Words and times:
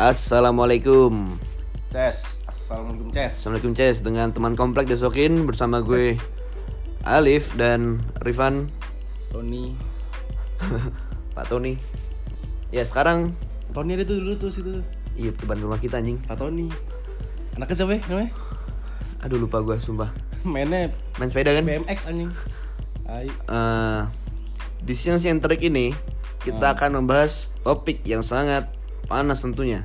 Assalamualaikum 0.00 1.36
Ces, 1.92 2.40
assalamualaikum 2.48 3.12
Ces. 3.12 3.36
Assalamualaikum 3.36 3.72
Ces 3.76 4.00
Dengan 4.00 4.32
teman 4.32 4.56
komplek 4.56 4.88
Desokin 4.88 5.44
Bersama 5.44 5.84
gue 5.84 6.16
Alif 7.04 7.52
dan 7.60 8.00
Rifan 8.24 8.72
Tony. 9.28 9.76
Pak 11.36 11.52
Tony 11.52 11.76
Ya 12.72 12.80
sekarang 12.88 13.36
Tony 13.76 13.92
ada 13.92 14.08
tuh 14.08 14.24
dulu 14.24 14.40
tuh 14.40 14.48
situ. 14.48 14.80
Iya 15.20 15.36
depan 15.36 15.60
rumah 15.60 15.76
kita 15.76 16.00
anjing 16.00 16.16
Pak 16.24 16.40
Tony. 16.40 16.72
Anaknya 17.60 17.76
siapa 17.76 17.92
ya 17.92 18.02
namanya? 18.08 18.32
Aduh 19.20 19.36
lupa 19.36 19.60
gue 19.60 19.76
sumpah 19.76 20.08
Mainnya 20.48 20.96
Main 21.20 21.28
sepeda 21.28 21.52
kan 21.52 21.68
BMX 21.68 22.08
anjing. 22.08 22.32
Ay. 23.04 23.28
Eh, 23.28 24.00
Di 24.80 24.96
siang 24.96 25.20
siang 25.20 25.44
trik 25.44 25.60
ini 25.60 25.92
Kita 26.40 26.72
akan 26.72 27.04
membahas 27.04 27.52
topik 27.60 28.00
yang 28.08 28.24
sangat 28.24 28.79
panas 29.10 29.42
tentunya 29.42 29.82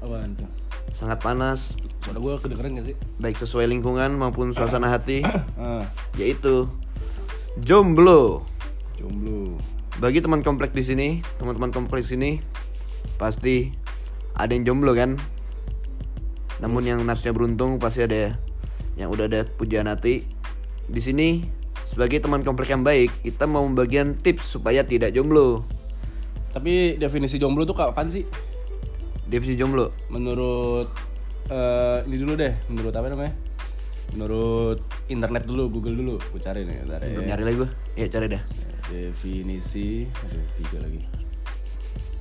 Apaan 0.00 0.32
tuh? 0.40 0.48
Sangat 0.96 1.20
panas 1.20 1.76
Suara 2.00 2.16
gue 2.16 2.32
kedengeran 2.40 2.80
gak 2.80 2.86
sih? 2.88 2.96
Baik 3.20 3.36
sesuai 3.36 3.68
lingkungan 3.68 4.16
maupun 4.16 4.56
suasana 4.56 4.88
hati 4.88 5.20
Ah, 5.60 5.84
Yaitu 6.16 6.72
Jomblo 7.60 8.54
jomblo. 8.98 9.58
Bagi 10.00 10.18
teman 10.18 10.42
komplek 10.42 10.74
di 10.74 10.82
sini, 10.82 11.08
teman-teman 11.38 11.70
komplek 11.70 12.02
di 12.06 12.08
sini 12.16 12.30
pasti 13.20 13.70
ada 14.34 14.50
yang 14.50 14.66
jomblo 14.66 14.94
kan. 14.96 15.18
Namun 16.58 16.82
yang 16.86 16.98
nasibnya 17.02 17.34
beruntung 17.34 17.78
pasti 17.78 18.06
ada 18.06 18.34
yang 18.98 19.10
udah 19.10 19.26
ada 19.26 19.40
pujian 19.46 19.86
hati. 19.86 20.26
Di 20.86 21.00
sini 21.02 21.46
sebagai 21.86 22.22
teman 22.22 22.42
komplek 22.42 22.74
yang 22.74 22.82
baik, 22.82 23.10
kita 23.22 23.46
mau 23.46 23.62
membagian 23.66 24.18
tips 24.18 24.58
supaya 24.58 24.82
tidak 24.82 25.14
jomblo. 25.14 25.62
Tapi 26.54 26.98
definisi 26.98 27.38
jomblo 27.38 27.66
tuh 27.66 27.74
kapan 27.74 28.06
sih? 28.10 28.24
Definisi 29.28 29.60
jomblo. 29.60 29.92
Menurut 30.12 30.88
eh 31.48 32.04
ini 32.08 32.16
dulu 32.16 32.32
deh, 32.36 32.52
menurut 32.72 32.94
apa 32.96 33.06
namanya? 33.08 33.32
Menurut 34.14 34.78
internet 35.10 35.42
dulu, 35.48 35.66
Google 35.72 35.96
dulu. 35.96 36.14
Gue 36.30 36.40
cari 36.40 36.62
nih, 36.62 36.84
ya. 36.84 37.00
Belum 37.00 37.24
nyari 37.24 37.42
lagi 37.42 37.56
gue. 37.64 37.70
Ya 37.98 38.06
cari 38.08 38.26
dah. 38.30 38.42
Definisi, 38.92 40.04
aduh 40.12 40.44
tiga 40.60 40.78
lagi. 40.84 41.00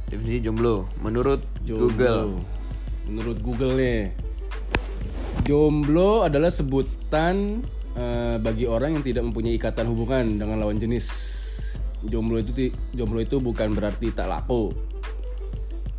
Definisi 0.07 0.39
jomblo 0.45 0.87
menurut 1.03 1.43
Jomblo. 1.65 1.91
Google. 1.91 2.23
Menurut 3.03 3.37
Google 3.43 3.73
nih, 3.75 4.15
jomblo 5.43 6.23
adalah 6.23 6.47
sebutan 6.47 7.59
eh, 7.99 8.39
bagi 8.39 8.63
orang 8.63 8.95
yang 8.95 9.03
tidak 9.03 9.27
mempunyai 9.27 9.59
ikatan 9.59 9.91
hubungan 9.91 10.39
dengan 10.39 10.63
lawan 10.63 10.79
jenis. 10.79 11.07
Jomblo 12.03 12.39
itu 12.39 12.71
jomblo 12.95 13.19
itu 13.19 13.43
bukan 13.43 13.75
berarti 13.75 14.11
tak 14.15 14.31
laku. 14.31 14.71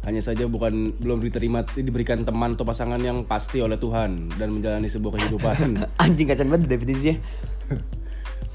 Hanya 0.05 0.21
saja 0.21 0.45
bukan 0.45 0.93
belum 1.01 1.25
diterima 1.25 1.65
diberikan 1.65 2.29
teman 2.29 2.55
atau 2.55 2.69
pasangan 2.69 3.01
yang 3.01 3.25
pasti 3.25 3.65
oleh 3.65 3.81
Tuhan 3.81 4.37
dan 4.37 4.49
menjalani 4.53 4.89
sebuah 4.89 5.17
kehidupan. 5.17 5.81
Anjing 6.05 6.29
kacang 6.29 6.53
banget 6.53 6.69
definisinya. 6.77 7.17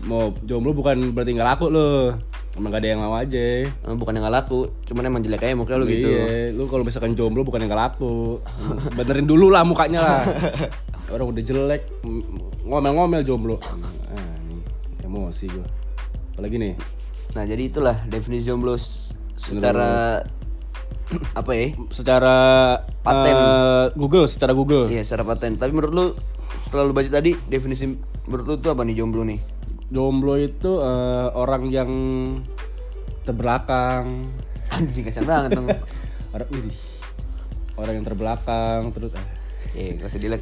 Mau 0.06 0.32
jomblo 0.46 0.78
bukan 0.78 1.12
berarti 1.12 1.34
nggak 1.34 1.50
laku 1.58 1.66
loh. 1.74 2.14
Emang 2.58 2.74
gak 2.74 2.82
ada 2.82 2.90
yang 2.92 3.00
mau 3.00 3.16
aja. 3.16 3.40
Eh, 3.64 3.96
Bukan 3.96 4.12
yang 4.20 4.26
gak 4.26 4.36
laku, 4.42 4.68
cuman 4.84 5.08
emang 5.08 5.22
jelek 5.22 5.48
aja 5.48 5.56
muka 5.56 5.78
lu 5.80 5.86
gitu. 5.86 6.12
Iya, 6.12 6.50
lu 6.52 6.66
kalau 6.68 6.82
misalkan 6.84 7.14
jomblo 7.14 7.46
bukan 7.46 7.62
yang 7.62 7.72
gak 7.72 7.94
laku. 7.94 8.42
Benerin 9.00 9.30
dulu 9.30 9.54
lah 9.54 9.62
mukanya 9.64 10.02
lah. 10.02 10.22
Orang 11.14 11.32
udah 11.32 11.40
jelek, 11.46 11.88
ngomel-ngomel 12.66 13.22
jomblo. 13.24 13.62
Ah, 13.62 14.36
emosi 15.06 15.46
gua. 15.56 15.64
Apalagi 16.36 16.58
nih? 16.58 16.74
Nah, 17.38 17.44
jadi 17.46 17.64
itulah 17.70 17.96
definisi 18.10 18.50
jomblo 18.50 18.76
secara 19.40 20.26
apa 21.34 21.52
ya? 21.54 21.74
Secara 21.90 22.38
Paten. 23.02 23.36
eh, 23.36 23.86
Google, 23.98 24.26
secara 24.30 24.54
Google. 24.54 24.88
Iya, 24.88 25.02
secara 25.02 25.26
paten. 25.26 25.58
Tapi 25.58 25.72
menurut 25.74 25.94
lu 25.94 26.06
setelah 26.66 26.86
lu 26.86 26.94
baca 26.94 27.10
tadi 27.10 27.34
definisi 27.50 27.90
menurut 28.30 28.46
lu 28.46 28.56
tuh 28.62 28.70
apa 28.74 28.86
nih 28.86 28.96
jomblo 28.98 29.26
nih? 29.26 29.40
Jomblo 29.90 30.38
itu 30.38 30.80
eh, 30.80 31.28
orang 31.34 31.70
yang 31.70 31.92
terbelakang. 33.26 34.30
Anjing 34.70 35.02
kasihan 35.02 35.26
banget 35.26 35.58
dong. 35.58 35.66
Orang 36.36 36.50
widih. 36.54 36.78
Orang 37.74 37.94
yang 37.98 38.06
terbelakang 38.06 38.94
terus 38.94 39.14
eh, 39.18 39.26
Eh, 39.70 39.94
gak 39.98 40.10
usah 40.10 40.18
dilek 40.18 40.42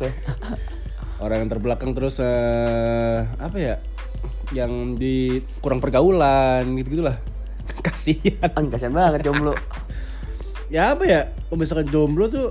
orang 1.23 1.43
yang 1.43 1.49
terbelakang 1.51 1.91
terus 1.91 2.23
eh, 2.23 3.19
apa 3.41 3.57
ya 3.59 3.75
yang 4.55 4.95
di 4.95 5.43
kurang 5.59 5.83
pergaulan 5.83 6.63
gitu 6.79 7.01
gitulah 7.01 7.17
kasihan 7.85 8.47
Anjing 8.55 8.71
kasihan 8.71 8.93
banget 8.95 9.27
jomblo. 9.27 9.51
Ya 10.67 10.93
apa 10.93 11.03
ya? 11.03 11.21
Kalau 11.47 11.57
misalkan 11.57 11.87
jomblo 11.87 12.27
tuh 12.27 12.47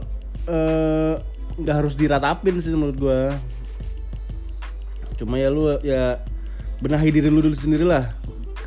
eh, 0.47 1.15
nggak 1.57 1.77
harus 1.77 1.95
diratapin 1.95 2.57
sih 2.59 2.73
menurut 2.73 2.97
gua. 2.97 3.21
Cuma 5.17 5.37
ya 5.37 5.49
lu 5.49 5.73
ya 5.81 6.21
benahi 6.79 7.09
diri 7.09 7.29
lu 7.29 7.41
dulu 7.41 7.57
sendiri 7.57 7.89
lah 7.89 8.13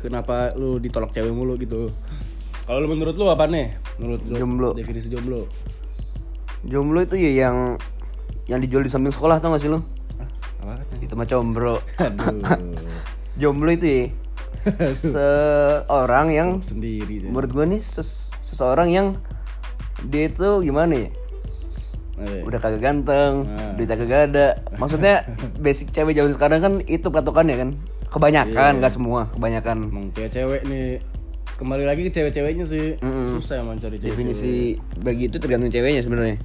kenapa 0.02 0.50
lu 0.54 0.76
ditolak 0.76 1.10
cewek 1.10 1.30
mulu 1.30 1.54
gitu? 1.56 1.94
Kalau 2.66 2.78
lu 2.82 2.88
menurut 2.88 3.14
lu 3.14 3.26
apa 3.26 3.46
nih? 3.46 3.74
Menurut 3.98 4.22
lu 4.24 4.34
Jomblo. 4.34 4.70
definisi 4.74 5.06
jomblo. 5.06 5.46
Jomblo 6.62 7.00
itu 7.00 7.14
ya 7.14 7.46
yang 7.46 7.78
yang 8.46 8.58
dijual 8.58 8.82
di 8.82 8.90
samping 8.90 9.10
sekolah 9.10 9.38
tau 9.38 9.54
gak 9.54 9.62
sih 9.62 9.70
lu? 9.70 9.78
apa 10.60 10.82
Itu 10.98 11.14
mah 11.14 11.24
combro. 11.24 11.78
aduh. 11.96 12.42
Jomblo 13.40 13.70
itu 13.70 13.86
ya 13.86 14.02
seorang 14.92 16.28
yang 16.30 16.48
sendiri 16.60 17.24
menurut 17.24 17.48
gua 17.48 17.64
nih 17.64 17.80
ses- 17.80 18.28
seseorang 18.38 18.92
yang 18.92 19.06
dia 20.06 20.22
itu 20.26 20.48
gimana 20.62 20.92
ya? 20.96 21.08
Eh, 22.20 22.44
udah 22.44 22.60
kagak 22.60 22.80
ganteng, 22.80 23.48
Nah. 23.48 23.72
duitnya 23.74 23.96
kagak 23.96 24.20
ada. 24.28 24.46
Maksudnya 24.76 25.24
basic 25.56 25.88
cewek 25.88 26.12
zaman 26.12 26.32
sekarang 26.32 26.60
kan 26.60 26.72
itu 26.84 27.08
patokannya 27.08 27.56
kan. 27.56 27.70
Kebanyakan, 28.10 28.72
Iya. 28.74 28.78
nggak 28.78 28.92
semua, 28.92 29.30
kebanyakan. 29.30 29.88
Emang 29.88 30.12
cewek-cewek 30.12 30.66
nih 30.66 31.00
kembali 31.56 31.84
lagi 31.84 32.08
ke 32.08 32.12
cewek-ceweknya 32.12 32.64
sih 32.64 32.96
susah 33.36 33.60
emang 33.60 33.76
cari 33.76 34.00
cewek 34.00 34.16
Definisi 34.16 34.80
bagi 34.96 35.28
itu 35.28 35.36
tergantung 35.36 35.68
ceweknya 35.68 36.00
sebenarnya. 36.00 36.36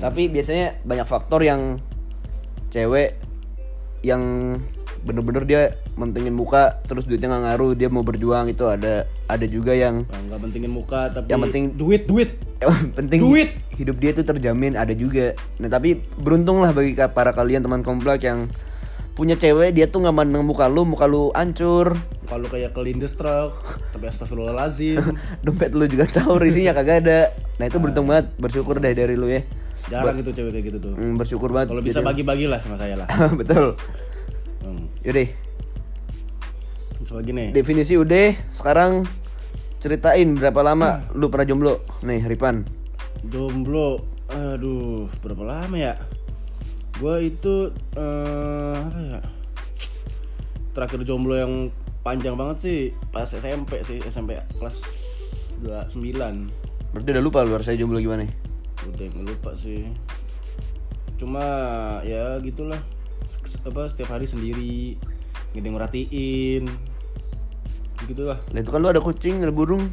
Tapi 0.00 0.28
biasanya 0.28 0.80
banyak 0.84 1.04
faktor 1.04 1.40
yang 1.40 1.76
cewek 2.68 3.16
yang 4.00 4.22
bener-bener 5.08 5.42
dia 5.42 5.62
mentingin 5.96 6.30
muka 6.30 6.76
terus 6.84 7.08
duitnya 7.08 7.26
nggak 7.26 7.42
ngaruh 7.48 7.72
dia 7.72 7.88
mau 7.88 8.04
berjuang 8.04 8.46
itu 8.46 8.68
ada 8.68 9.08
ada 9.24 9.46
juga 9.48 9.72
yang 9.72 10.04
nggak 10.04 10.36
pentingin 10.38 10.68
muka 10.68 11.08
tapi 11.08 11.32
Yang 11.32 11.40
penting- 11.48 11.72
duit 11.74 12.02
duit. 12.04 12.30
Penting 12.92 13.22
Duit. 13.22 13.54
hidup 13.72 13.96
dia 13.96 14.10
tuh 14.10 14.26
terjamin 14.26 14.74
ada 14.74 14.90
juga. 14.90 15.32
Nah 15.56 15.70
tapi 15.70 15.94
beruntung 16.14 16.58
lah 16.58 16.74
bagi 16.74 16.92
para 17.08 17.30
kalian 17.30 17.62
teman 17.62 17.80
komplek 17.80 18.26
yang 18.26 18.50
punya 19.14 19.34
cewek 19.34 19.72
dia 19.72 19.86
tuh 19.86 20.02
nggak 20.02 20.12
mandang 20.12 20.42
muka 20.42 20.66
lu 20.66 20.82
muka 20.82 21.06
lu 21.06 21.30
hancur. 21.32 21.94
Kalau 22.26 22.46
kayak 22.46 22.74
kelindes 22.74 23.14
truk. 23.14 23.54
Tapi 23.90 24.04
astagfirullahalazim 24.04 24.98
dompet 25.46 25.70
lu 25.70 25.86
juga 25.86 26.04
caur 26.04 26.42
isinya 26.42 26.74
kagak 26.74 27.06
ada. 27.06 27.20
Nah 27.56 27.66
itu 27.66 27.78
beruntung 27.78 28.06
banget 28.06 28.34
bersyukur 28.36 28.76
deh 28.76 28.90
dari 28.90 29.14
lu 29.14 29.30
ya. 29.30 29.46
Jarang 29.88 30.18
gitu 30.18 30.34
cewek 30.34 30.50
kayak 30.52 30.64
gitu 30.68 30.78
tuh. 30.82 30.92
Hmm, 30.98 31.14
bersyukur 31.14 31.48
banget. 31.48 31.70
Kalau 31.70 31.80
bisa 31.80 32.02
bagi-bagi 32.02 32.44
lah 32.44 32.58
sama 32.58 32.74
saya 32.74 32.98
lah. 32.98 33.08
Betul 33.40 33.78
hmm. 34.74 35.04
yaudah 35.04 35.28
nih. 37.32 37.50
Definisi 37.54 37.94
udah 37.96 38.36
sekarang 38.52 39.08
ceritain 39.78 40.34
berapa 40.36 40.60
lama 40.60 41.06
lu 41.14 41.30
pernah 41.32 41.46
jomblo? 41.48 41.74
Nih 42.04 42.20
Ripan. 42.26 42.66
Jomblo 43.24 44.04
aduh 44.28 45.08
berapa 45.24 45.44
lama 45.46 45.76
ya? 45.78 45.94
Gua 47.00 47.22
itu 47.22 47.72
eh, 47.96 48.76
apa 48.76 49.00
ya? 49.00 49.20
Terakhir 50.76 51.00
jomblo 51.06 51.34
yang 51.38 51.72
panjang 52.04 52.36
banget 52.36 52.56
sih 52.62 52.78
pas 53.12 53.28
SMP 53.28 53.82
sih 53.84 54.00
SMP 54.00 54.38
kelas 54.56 54.78
9 55.60 55.92
berarti 56.88 57.08
udah 57.12 57.24
lupa 57.24 57.44
luar 57.44 57.60
saya 57.60 57.76
jomblo 57.76 58.00
gimana? 58.00 58.24
Udah 58.86 59.06
lupa 59.20 59.52
sih. 59.58 59.84
Cuma 61.18 61.44
ya 62.06 62.38
gitulah 62.40 62.78
apa 63.64 63.88
setiap 63.88 64.08
hari 64.10 64.26
sendiri 64.26 64.96
nggak 65.52 65.62
ada 65.62 65.70
merhatiin. 65.70 66.64
Gitulah 68.06 68.38
nah 68.54 68.58
itu 68.62 68.70
kan 68.70 68.78
lu 68.78 68.88
ada 68.88 69.02
kucing 69.02 69.42
ada 69.42 69.50
burung. 69.50 69.90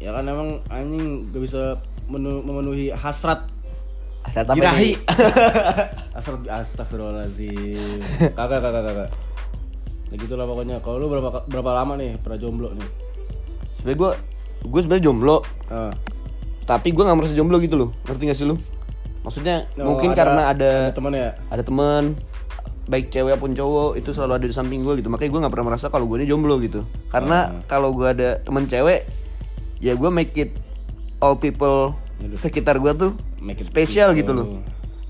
Ya 0.00 0.12
kan 0.12 0.26
emang 0.26 0.60
anjing 0.68 1.30
gak 1.32 1.42
bisa 1.42 1.62
menu- 2.06 2.44
memenuhi 2.44 2.92
hasrat 2.92 3.46
Asal 4.24 4.44
apa 4.44 4.56
birahi. 4.56 4.92
nih? 4.92 4.94
hasrat 6.16 6.42
astagfirullahaladzim. 6.44 8.00
Kagak 8.32 8.60
kagak 8.60 8.82
kagak 8.84 9.10
ya 10.12 10.16
gitulah 10.16 10.46
pokoknya. 10.46 10.78
Kalau 10.80 10.96
lu 10.96 11.06
berapa 11.08 11.44
berapa 11.44 11.70
lama 11.74 11.96
nih 11.96 12.16
pernah 12.20 12.38
jomblo 12.40 12.68
nih? 12.72 12.88
Sebenernya 13.80 13.98
gue 14.00 14.10
gue 14.64 14.80
sebenarnya 14.80 15.04
jomblo. 15.04 15.36
Ah. 15.68 15.92
Tapi 16.64 16.88
gue 16.92 17.04
nggak 17.04 17.18
merasa 17.20 17.36
jomblo 17.36 17.60
gitu 17.60 17.76
loh. 17.76 17.88
Ngerti 18.08 18.22
gak 18.28 18.38
sih 18.38 18.48
lu 18.48 18.56
maksudnya 19.24 19.66
Oh, 19.74 19.90
mungkin 19.90 20.12
ada- 20.12 20.16
karena 20.16 20.42
ada 20.46 20.52
ada 20.52 20.70
teman 20.92 21.12
ya? 21.12 21.32
ada 21.48 21.62
teman 21.62 22.04
baik 22.84 23.08
cewek 23.08 23.34
pun 23.34 23.50
cowok 23.50 23.96
itu 23.96 24.12
selalu 24.12 24.32
ada 24.34 24.46
di 24.46 24.52
samping 24.52 24.80
gue 24.80 25.00
gitu. 25.00 25.08
Makanya 25.08 25.30
gue 25.30 25.40
nggak 25.40 25.52
pernah 25.52 25.66
merasa 25.66 25.88
kalau 25.88 26.04
gue 26.04 26.20
ini 26.20 26.28
jomblo 26.28 26.60
gitu. 26.60 26.84
Karena 27.08 27.64
kalau 27.64 27.90
gue 27.90 28.04
ada 28.04 28.38
teman 28.38 28.64
cewek 28.64 29.08
ya 29.80 29.92
gue 29.92 30.10
make 30.10 30.32
it 30.34 30.52
all 31.18 31.34
people 31.34 31.96
sekitar 32.34 32.76
gue 32.76 32.92
tuh 32.92 33.12
Make 33.38 33.58
it 33.58 33.66
spesial 33.66 34.12
gitu. 34.12 34.28
gitu 34.28 34.32
loh. 34.34 34.46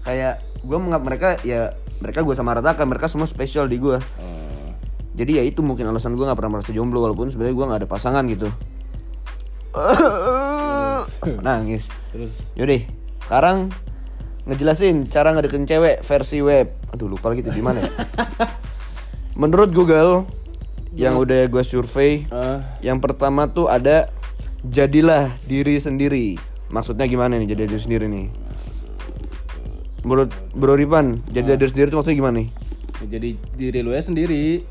Kayak 0.01 0.39
gue 0.57 0.77
menganggap 0.77 1.03
mereka 1.03 1.29
ya 1.43 1.75
mereka 1.97 2.23
gue 2.23 2.33
sama 2.33 2.55
ratakan 2.55 2.87
mereka 2.87 3.07
semua 3.07 3.25
spesial 3.25 3.67
di 3.67 3.77
gue 3.77 3.99
Oh. 3.99 4.71
jadi 5.13 5.39
ya 5.39 5.45
itu 5.45 5.59
mungkin 5.61 5.85
alasan 5.85 6.13
gue 6.13 6.23
nggak 6.23 6.35
pernah 6.35 6.59
merasa 6.59 6.71
jomblo 6.71 6.99
walaupun 7.01 7.29
sebenarnya 7.29 7.55
gue 7.55 7.67
nggak 7.67 7.81
ada 7.81 7.89
pasangan 7.89 8.23
gitu. 8.25 8.49
Nangis. 11.43 11.91
Terus? 12.11 12.43
Yaudah, 12.55 12.83
sekarang 13.21 13.57
ngejelasin 14.45 15.09
cara 15.09 15.33
ngedeketin 15.33 15.67
cewek 15.69 15.97
versi 16.05 16.39
web. 16.45 16.69
Aduh 16.93 17.09
lupa 17.09 17.33
lagi 17.33 17.45
tuh 17.45 17.53
gimana 17.53 17.85
ya. 17.85 17.91
Menurut 19.41 19.75
Google 19.75 20.29
yang 20.95 21.19
udah 21.19 21.51
gue 21.51 21.63
survei, 21.67 22.23
eh, 22.31 22.59
yang 22.85 23.03
pertama 23.03 23.51
tuh 23.51 23.67
ada 23.67 24.13
jadilah 24.63 25.33
diri 25.49 25.83
sendiri. 25.83 26.39
Maksudnya 26.71 27.11
gimana 27.11 27.35
nih 27.41 27.51
jadi 27.51 27.67
diri 27.67 27.83
sendiri 27.83 28.07
nih? 28.07 28.27
Menurut 30.07 30.31
Bro 30.55 30.79
Ripan, 30.79 31.25
jadi 31.33 31.59
diri 31.59 31.71
sendiri 31.73 31.89
tuh 31.91 31.99
maksudnya 31.99 32.19
gimana 32.21 32.37
nih? 32.45 32.49
jadi 33.05 33.37
diri 33.57 33.81
lu 33.85 33.93
ya 33.93 34.01
sendiri 34.01 34.65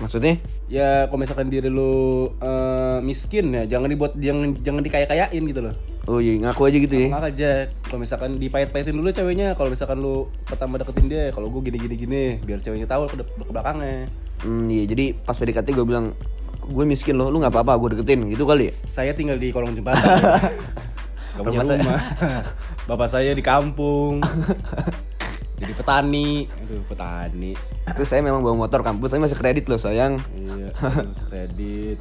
Maksudnya? 0.00 0.40
ya 0.72 1.04
kalau 1.06 1.20
misalkan 1.20 1.52
diri 1.52 1.68
lu 1.68 2.32
eh, 2.40 2.98
miskin 3.04 3.52
ya 3.52 3.68
jangan 3.68 3.92
dibuat 3.92 4.16
jangan 4.16 4.56
jangan 4.64 4.82
dikaya-kayain 4.82 5.42
gitu 5.44 5.60
loh 5.60 5.74
Oh 6.02 6.18
iya, 6.18 6.34
ngaku 6.36 6.66
aja 6.66 6.78
gitu 6.78 6.94
ya. 6.96 7.08
nggak 7.08 7.30
aja. 7.30 7.52
Kalau 7.80 7.98
misalkan 7.98 8.30
dipait-paitin 8.36 8.90
dulu 8.90 9.08
ceweknya 9.08 9.54
kalau 9.54 9.70
misalkan 9.70 10.02
lu 10.02 10.26
pertama 10.42 10.74
deketin 10.74 11.06
dia 11.06 11.30
kalau 11.30 11.46
gue 11.46 11.62
gini 11.62 11.78
gini 11.78 12.22
biar 12.38 12.58
ceweknya 12.58 12.90
tahu 12.90 13.06
ke, 13.06 13.22
ke 13.22 13.48
belakangnya. 13.48 14.10
Hmm, 14.42 14.66
iya, 14.66 14.82
jadi 14.84 15.14
pas 15.14 15.38
PDKT 15.38 15.70
gue 15.70 15.86
bilang 15.86 16.10
gue 16.62 16.84
miskin 16.84 17.14
loh, 17.14 17.26
lu 17.26 17.38
nggak 17.38 17.54
apa-apa, 17.54 17.78
gue 17.78 17.88
deketin 17.94 18.26
gitu 18.26 18.42
kali 18.42 18.70
ya. 18.70 18.74
saya 18.86 19.14
tinggal 19.14 19.38
di 19.38 19.50
kolong 19.50 19.72
jembatan. 19.72 20.02
Gak 21.32 21.40
punya 21.40 21.54
Rumah 21.54 21.64
saya- 21.64 21.80
rumah. 21.80 22.00
Bapak 22.92 23.08
saya 23.08 23.30
di 23.32 23.40
kampung. 23.40 24.20
Jadi 25.56 25.72
petani. 25.72 26.44
Aduh 26.44 26.82
petani. 26.84 27.54
Terus 27.88 28.04
saya 28.04 28.20
memang 28.20 28.42
bawa 28.42 28.58
motor 28.58 28.82
kampus, 28.82 29.08
tapi 29.08 29.22
masih 29.22 29.38
kredit 29.38 29.64
loh 29.64 29.78
sayang. 29.78 30.20
iya 30.34 30.68
kredit. 31.30 31.96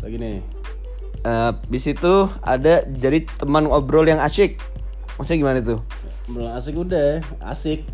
Lagi 0.00 0.16
nih 0.16 0.38
Eh, 1.24 1.52
di 1.66 1.80
situ 1.80 2.28
ada 2.40 2.84
jadi 2.84 3.24
teman 3.40 3.64
ngobrol 3.64 4.04
yang 4.04 4.20
asyik. 4.20 4.60
Maksudnya 5.16 5.38
gimana 5.40 5.58
tuh? 5.60 5.80
belum 6.24 6.56
asik 6.56 6.80
udah 6.80 7.20
asik 7.44 7.84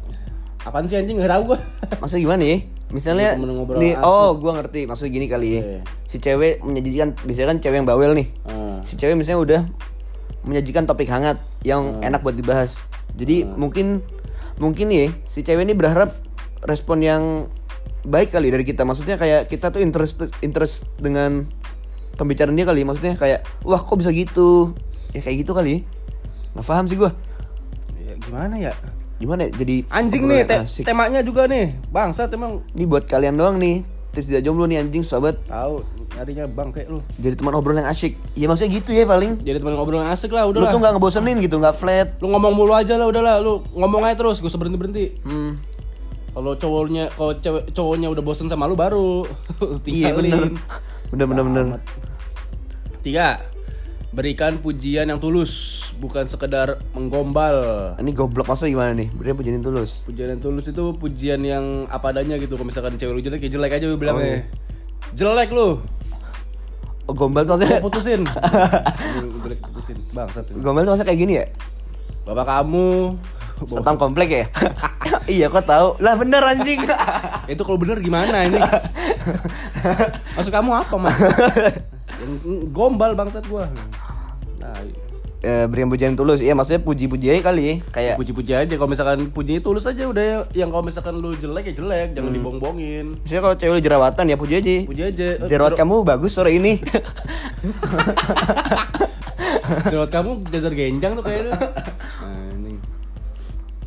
apaan 0.62 0.87
sih 0.87 0.94
anjing 0.94 1.19
nggak 1.19 1.35
tahu 1.35 1.50
gua 1.50 1.59
Maksudnya 1.99 2.23
gimana 2.23 2.43
ya? 2.47 2.59
Misalnya 2.91 3.35
Temen 3.35 3.50
ngobrol 3.53 3.79
nih, 3.79 3.94
asik. 3.94 4.06
oh 4.06 4.31
gua 4.35 4.53
ngerti. 4.55 4.81
Maksudnya 4.87 5.12
gini 5.12 5.27
kali 5.27 5.49
ya. 5.50 5.61
Oke. 5.61 5.79
Si 6.06 6.17
cewek 6.19 6.59
menyajikan 6.61 7.15
biasanya 7.17 7.49
kan 7.49 7.59
cewek 7.59 7.77
yang 7.79 7.87
bawel 7.87 8.15
nih. 8.15 8.31
Ah, 8.44 8.79
Si 8.82 8.94
cewek 8.94 9.15
misalnya 9.15 9.41
udah 9.41 9.61
menyajikan 10.43 10.87
topik 10.87 11.06
hangat 11.06 11.38
yang 11.62 11.99
enak 12.00 12.23
buat 12.23 12.35
dibahas. 12.35 12.79
Jadi 13.15 13.47
mungkin 13.47 14.03
mungkin 14.56 14.91
ya 14.91 15.11
si 15.26 15.43
cewek 15.43 15.62
ini 15.62 15.75
berharap 15.75 16.15
respon 16.62 17.03
yang 17.03 17.50
baik 18.03 18.31
kali 18.31 18.50
dari 18.50 18.62
kita. 18.62 18.83
Maksudnya 18.83 19.19
kayak 19.19 19.47
kita 19.47 19.71
tuh 19.71 19.83
interest 19.83 20.23
interest 20.38 20.87
dengan 20.97 21.50
pembicaraan 22.15 22.53
dia 22.53 22.65
kali. 22.65 22.83
Maksudnya 22.83 23.15
kayak 23.15 23.45
wah 23.61 23.79
kok 23.79 23.97
bisa 23.97 24.11
gitu? 24.11 24.75
Ya 25.11 25.21
kayak 25.21 25.43
gitu 25.43 25.53
kali. 25.53 25.83
Nggak 26.51 26.65
paham 26.65 26.85
sih 26.85 26.97
gua. 26.97 27.11
ya 27.97 28.15
gimana 28.17 28.55
ya 28.57 28.73
Gimana 29.17 29.45
ya? 29.45 29.51
Jadi 29.53 29.85
anjing 29.87 30.25
nih 30.25 30.43
te- 30.43 30.61
asik. 30.61 30.83
temanya 30.83 31.21
juga 31.21 31.45
nih 31.45 31.77
bangsat 31.87 32.31
emang 32.31 32.65
Ini 32.71 32.85
buat 32.85 33.05
kalian 33.05 33.35
doang 33.35 33.57
nih. 33.57 33.85
Tips 34.11 34.27
tidak 34.27 34.43
jomblo 34.43 34.65
nih 34.65 34.81
anjing 34.81 35.03
sahabat. 35.03 35.39
tahu 35.45 35.87
nyarinya 36.11 36.43
bang 36.45 36.69
kayak 36.69 36.89
lu 36.89 36.99
Jadi 37.17 37.35
teman 37.37 37.55
obrolan 37.55 37.79
yang 37.81 37.89
asyik. 37.89 38.19
Ya 38.35 38.47
maksudnya 38.47 38.75
gitu 38.75 38.91
ya 38.91 39.05
paling. 39.05 39.39
jadi 39.39 39.57
teman 39.57 39.73
ngobrol 39.73 40.01
yang 40.01 40.11
asik 40.11 40.31
lah 40.31 40.43
Lu 40.43 40.51
udah 40.51 40.61
lah 40.61 40.73
tuh 40.73 40.79
nggak 40.79 40.93
ngebosenin 40.97 41.37
gitu, 41.39 41.57
nggak 41.57 41.77
flat. 41.77 42.09
lu 42.19 42.27
ngomong 42.29 42.51
mulu 42.53 42.73
aja 42.73 42.95
lah 42.95 43.07
udah 43.07 43.21
lah 43.21 43.35
lu 43.39 43.62
ngomong 43.71 44.03
aja 44.03 44.17
terus 44.17 44.39
gue 44.39 44.51
berhenti 44.51 44.75
berhenti 44.77 45.05
Hmm. 45.23 45.62
kalau 46.31 46.55
cowoknya 46.55 47.11
kalau 47.11 47.33
cewek 47.37 47.71
cowoknya 47.71 48.09
udah 48.09 48.23
bosen 48.25 48.47
sama 48.47 48.65
lu 48.65 48.75
baru 48.75 49.23
Iya 49.87 50.11
bener. 50.12 50.59
Bener 51.11 51.27
bener 51.27 51.43
bener. 51.45 51.65
tiga 53.01 53.41
berikan 54.11 54.59
pujian 54.59 55.07
yang 55.07 55.17
tulus 55.17 55.53
bukan 55.97 56.25
sekedar 56.25 56.83
menggombal 56.93 57.55
Ini 57.97 58.11
goblok 58.11 58.45
maksudnya 58.45 58.73
gimana 58.73 58.93
nih? 58.93 59.09
Berikan 59.09 59.37
pujian 59.37 59.61
tulus. 59.61 60.03
pujian 60.03 60.29
yang 60.29 60.41
tulus 60.41 60.67
itu 60.67 60.85
pujian 60.93 61.41
yang 61.41 61.65
apa 61.87 62.11
adanya 62.11 62.35
gitu 62.37 62.55
kalau 62.55 62.67
misalkan 62.67 62.95
cewek 62.95 63.12
lu 63.12 63.21
jelek 63.21 63.41
ya 63.41 63.51
jelek 63.51 63.73
aja 63.73 63.87
lu 63.87 63.95
Oh, 63.95 63.99
bilangnya 63.99 64.27
iya. 64.27 64.43
jelek 65.12 65.51
lu 65.51 65.79
Oh, 67.05 67.15
gombal 67.17 67.43
tuh 67.43 67.55
maksudnya 67.57 67.79
putusin 67.81 68.23
jelek 69.43 69.59
putusin. 69.65 69.97
Gombal 70.61 70.83
tuh 70.85 70.93
maksudnya 70.93 71.07
kayak 71.07 71.21
gini 71.21 71.35
ya? 71.37 71.47
bapak 72.21 72.47
kamu 72.47 73.17
Setang 73.62 73.97
komplek 73.97 74.29
ya? 74.31 74.45
iya 75.37 75.47
kok 75.47 75.65
tahu. 75.65 75.99
Lah 75.99 76.15
bener 76.15 76.41
anjing. 76.43 76.81
itu 77.53 77.61
kalau 77.61 77.77
bener 77.77 77.99
gimana 77.99 78.45
ini 78.45 78.62
maksud 80.37 80.49
kamu 80.49 80.71
apa 80.77 80.95
mas 80.95 81.19
gombal 82.71 83.12
bangsat 83.12 83.43
gua 83.45 83.67
nah 84.57 84.77
Eh, 85.41 85.65
berikan 85.65 85.89
pujian 85.89 86.12
tulus. 86.12 86.39
Iya 86.39 86.53
maksudnya 86.53 86.85
puji-puji 86.85 87.27
aja 87.27 87.41
kali 87.43 87.62
ya. 87.65 87.75
Kayak 87.91 88.15
puji-puji 88.15 88.53
aja 88.53 88.75
kalau 88.77 88.87
misalkan 88.87 89.33
pujinya 89.33 89.57
tulus 89.59 89.89
aja 89.89 90.05
udah 90.05 90.45
yang 90.53 90.69
kalau 90.69 90.85
misalkan 90.85 91.17
lu 91.17 91.33
jelek 91.33 91.73
ya 91.73 91.81
jelek 91.81 92.12
jangan 92.12 92.29
dibong-bongin 92.31 93.17
Misalnya 93.25 93.43
kalau 93.43 93.57
cewek 93.57 93.73
lu 93.73 93.81
jerawatan 93.81 94.25
ya 94.27 94.37
puji 94.37 94.55
aja. 94.55 94.75
puji 94.85 95.03
aja 95.03 95.29
Eh, 95.41 95.49
Jerawat 95.49 95.75
kamu 95.75 96.05
bagus 96.05 96.37
sore 96.37 96.53
ini. 96.53 96.77
jerawat 99.87 100.11
kamu 100.11 100.31
jajar 100.49 100.73
genjang 100.73 101.12
tuh 101.15 101.25
kayaknya. 101.25 101.53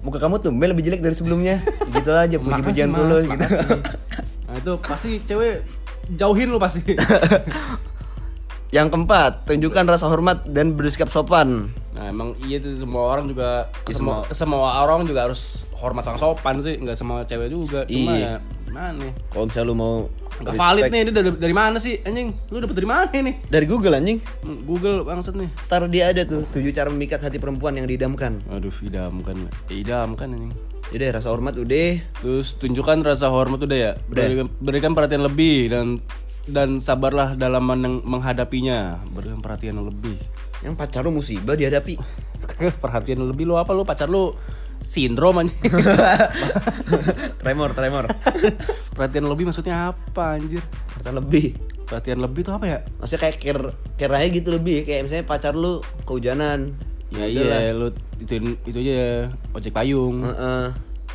Muka 0.03 0.19
kamu 0.19 0.43
tuh 0.43 0.51
lebih 0.51 0.83
jelek 0.83 1.01
dari 1.01 1.15
sebelumnya. 1.15 1.63
Gitu 1.89 2.11
aja 2.11 2.37
puji-pujian 2.37 2.91
tulus 2.91 3.23
gitu. 3.23 3.45
nah 4.43 4.59
itu 4.59 4.73
pasti 4.83 5.17
cewek 5.23 5.63
jauhin 6.13 6.51
lu 6.51 6.59
pasti 6.59 6.83
Yang 8.75 8.87
keempat, 8.89 9.45
tunjukkan 9.45 9.85
rasa 9.85 10.09
hormat 10.09 10.49
dan 10.49 10.73
bersikap 10.73 11.05
sopan. 11.05 11.69
Nah 11.93 12.09
emang 12.09 12.33
iya 12.45 12.57
tuh 12.57 12.73
semua 12.73 13.05
orang 13.05 13.29
juga 13.29 13.69
Iya, 13.85 13.95
semua 13.95 14.15
semua 14.33 14.81
orang 14.81 15.05
juga 15.05 15.29
harus 15.29 15.61
hormat 15.77 16.01
sama 16.01 16.17
sopan 16.17 16.63
sih 16.63 16.79
nggak 16.79 16.97
semua 16.97 17.21
cewek 17.23 17.53
juga 17.53 17.85
cuma 17.85 18.13
Iya. 18.17 18.17
ya 18.17 18.35
gimana 18.65 18.89
nih 18.97 19.11
Kalau 19.29 19.45
misalnya 19.45 19.69
lu 19.69 19.75
mau 19.77 19.95
Gak 20.33 20.57
valid 20.57 20.89
nih, 20.89 21.05
ini 21.05 21.11
dari, 21.13 21.29
dari 21.29 21.53
mana 21.53 21.77
sih 21.77 22.01
anjing? 22.01 22.33
Lu 22.49 22.57
dapet 22.57 22.73
dari 22.73 22.89
mana 22.89 23.05
nih? 23.05 23.35
Dari 23.45 23.69
Google 23.69 24.01
anjing. 24.01 24.17
Hmm, 24.41 24.65
Google 24.65 25.05
bangsat 25.05 25.37
nih. 25.37 25.45
Ntar 25.69 25.85
dia 25.93 26.09
ada 26.09 26.25
tuh 26.25 26.41
tujuh 26.49 26.73
cara 26.73 26.89
memikat 26.89 27.21
hati 27.21 27.37
perempuan 27.37 27.77
yang 27.77 27.85
didamkan. 27.85 28.41
Aduh, 28.49 28.73
idamkan. 28.81 29.45
Eh, 29.69 29.85
idamkan 29.85 30.33
anjing. 30.33 30.49
Udah 30.89 31.09
rasa 31.13 31.29
hormat 31.29 31.53
udah. 31.53 32.01
Terus 32.17 32.57
tunjukkan 32.57 33.05
rasa 33.05 33.29
hormat 33.29 33.61
udah 33.61 33.77
ya. 33.77 33.91
Berikan, 34.09 34.49
berikan 34.57 34.91
perhatian 34.97 35.21
lebih 35.21 35.69
dan 35.69 36.01
dan 36.49 36.81
sabarlah 36.81 37.37
dalam 37.37 37.69
menghadapinya. 38.01 39.05
Berikan 39.13 39.37
perhatian 39.37 39.85
lebih. 39.85 40.17
Yang 40.63 40.73
pacar 40.79 41.03
lu 41.03 41.11
musibah 41.11 41.53
dihadapi. 41.59 41.99
perhatian 42.83 43.23
lebih 43.23 43.47
lu 43.47 43.55
apa 43.59 43.71
lu 43.75 43.83
pacar 43.83 44.07
lu 44.07 44.31
sindrom 44.83 45.39
anjing. 45.39 45.59
tremor, 47.41 47.71
tremor. 47.75 48.11
perhatian 48.95 49.25
lebih 49.27 49.51
maksudnya 49.51 49.95
apa 49.95 50.39
anjir? 50.39 50.63
Kata 50.99 51.11
lebih. 51.15 51.55
Perhatian 51.87 52.19
lebih 52.23 52.41
tuh 52.47 52.55
apa 52.55 52.65
ya? 52.67 52.77
Maksudnya 52.99 53.21
kayak 53.27 53.35
care 53.99 54.13
aja 54.15 54.27
gitu 54.31 54.49
lebih. 54.55 54.87
Kayak 54.87 55.07
misalnya 55.07 55.25
pacar 55.27 55.53
lu 55.55 55.83
kehujanan. 56.07 56.75
Ya 57.13 57.29
udahlah. 57.29 57.59
iya, 57.61 57.71
lu 57.77 57.87
itu 58.17 58.33
itu 58.65 58.77
aja 58.81 59.29
ojek 59.53 59.71
payung. 59.75 60.25
Heeh. 60.25 60.63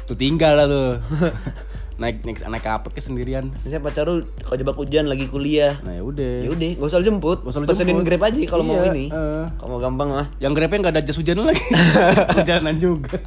Tuh 0.07 0.17
tinggal 0.17 0.55
lah 0.57 0.67
tuh. 0.71 0.90
naik 1.99 2.23
naik 2.23 2.38
naik 2.40 2.62
apa 2.64 2.88
ke 2.88 2.99
sendirian. 2.99 3.50
Misalnya 3.57 3.83
pacar 3.83 4.07
lu 4.07 4.23
kejebak 4.40 4.75
hujan 4.75 5.05
lagi 5.05 5.26
kuliah. 5.26 5.83
Nah 5.83 5.93
ya 5.93 6.02
udah. 6.02 6.35
Ya 6.40 6.50
udah, 6.50 6.71
gak 6.76 6.88
usah 6.88 7.02
jemput. 7.02 7.38
Gak 7.43 7.50
usah 7.50 7.61
Pesenin. 7.64 8.00
Grab 8.00 8.23
aja 8.23 8.38
kalau 8.47 8.62
mau 8.62 8.78
Iya, 8.78 8.90
ini. 8.93 9.05
eh. 9.09 9.47
Kalau 9.52 9.69
mau 9.69 9.81
gampang 9.81 10.09
mah. 10.09 10.26
Yang 10.38 10.52
grabnya 10.55 10.78
nggak 10.81 10.95
ada 10.95 11.02
jas 11.02 11.19
hujan 11.19 11.43
lagi. 11.43 11.62
Hujanan 12.38 12.75
juga. 12.76 13.19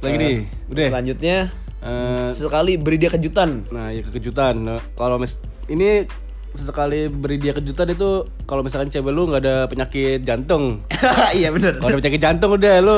lagi 0.00 0.16
nih, 0.16 0.36
udah. 0.68 0.86
Selanjutnya 0.88 1.36
Eh, 1.80 2.28
sekali 2.36 2.76
beri 2.76 3.00
dia 3.00 3.08
kejutan. 3.08 3.64
nah, 3.72 3.88
ya 3.88 4.04
kejutan. 4.04 4.52
Nah, 4.52 4.84
kalau 4.92 5.16
mis 5.16 5.40
ini 5.64 6.04
sesekali 6.52 7.08
beri 7.08 7.40
dia 7.40 7.56
kejutan 7.56 7.88
itu 7.88 8.20
kalau 8.44 8.60
misalkan 8.60 8.92
cewek 8.92 9.08
lu 9.08 9.24
nggak 9.24 9.40
ada 9.40 9.56
penyakit 9.64 10.20
jantung. 10.20 10.84
iya 11.32 11.48
bener. 11.48 11.80
Kalau 11.80 11.88
ada 11.88 11.98
penyakit 11.98 12.20
jantung 12.20 12.52
udah 12.52 12.74
lu 12.78 12.96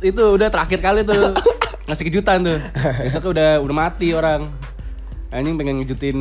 itu 0.00 0.24
udah 0.32 0.48
terakhir 0.48 0.80
kali 0.80 1.04
tuh 1.04 1.36
ngasih 1.90 2.06
kejutan 2.06 2.38
tuh. 2.40 2.58
Besoknya 3.04 3.30
udah 3.30 3.50
udah 3.60 3.74
mati 3.76 4.08
orang. 4.12 4.46
Anjing 5.28 5.54
pengen 5.54 5.78
ngejutin 5.78 6.18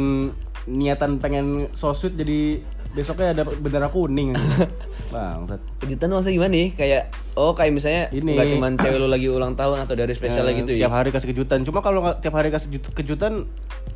niatan 0.66 1.18
pengen 1.18 1.70
so 1.72 1.94
sweet 1.94 2.14
jadi 2.14 2.62
besoknya 2.90 3.32
ada 3.32 3.44
bendera 3.46 3.86
kuning. 3.88 4.34
Bangsat. 5.14 5.62
Kejutan 5.80 6.10
maksudnya 6.10 6.36
gimana 6.36 6.52
nih? 6.52 6.68
Kayak 6.74 7.04
oh 7.34 7.54
kayak 7.54 7.72
misalnya 7.72 8.10
Ini. 8.10 8.34
nggak 8.34 8.50
cuman 8.52 8.72
cewek 8.76 8.98
lu 8.98 9.08
lagi 9.08 9.28
ulang 9.28 9.54
tahun 9.54 9.82
atau 9.82 9.94
dari 9.94 10.12
spesial 10.12 10.46
Eh, 10.48 10.58
gitu 10.60 10.74
Tiap 10.74 10.86
ya. 10.86 10.96
hari 10.96 11.10
kasih 11.10 11.30
kejutan. 11.30 11.62
Cuma 11.62 11.80
kalau 11.80 12.02
tiap 12.16 12.34
hari 12.34 12.50
kasih 12.50 12.70
jut- 12.72 12.94
kejutan 12.94 13.46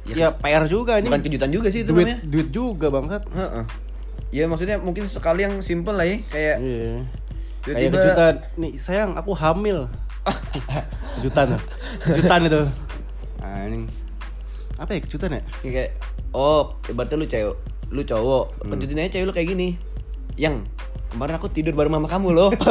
ya, 0.07 0.29
PR 0.31 0.65
juga 0.65 0.97
anjing. 0.97 1.09
Bukan 1.09 1.25
kejutan 1.25 1.49
juga 1.49 1.67
sih 1.69 1.81
itu 1.81 1.89
duit 1.89 2.05
namanya. 2.05 2.17
duit 2.23 2.47
juga 2.49 2.87
bangsat. 2.89 3.23
Heeh. 3.27 3.63
Ya 4.31 4.45
maksudnya 4.45 4.77
mungkin 4.77 5.05
sekali 5.05 5.41
yang 5.41 5.57
simple 5.59 5.93
lah 5.93 6.05
ya 6.05 6.17
kayak 6.25 6.55
Iya. 6.59 6.93
Kayak 7.63 7.75
tiba-tiba 7.79 7.97
kejutan. 7.99 8.33
Nih, 8.55 8.71
sayang 8.75 9.11
aku 9.13 9.31
hamil. 9.33 9.77
Kejutan. 11.19 11.45
tuh. 11.55 11.61
Kejutan 12.03 12.39
itu. 12.47 12.61
Nah, 13.39 13.59
ini. 13.67 13.87
Apa 14.79 14.95
ya 14.95 14.99
kejutan 15.03 15.29
ya? 15.37 15.41
Ya, 15.63 15.71
kayak 15.71 15.91
oh 16.33 16.75
ibaratnya 16.89 17.15
lu 17.21 17.27
cewek 17.29 17.55
lu 17.93 18.01
cowok 18.01 18.57
kejutin 18.73 19.05
aja 19.05 19.09
cewek 19.15 19.25
lu 19.29 19.33
kayak 19.37 19.53
gini 19.53 19.77
yang 20.33 20.65
kemarin 21.13 21.37
aku 21.37 21.45
tidur 21.45 21.77
bareng 21.77 21.93
mama 21.93 22.09
kamu 22.09 22.33
loh 22.33 22.49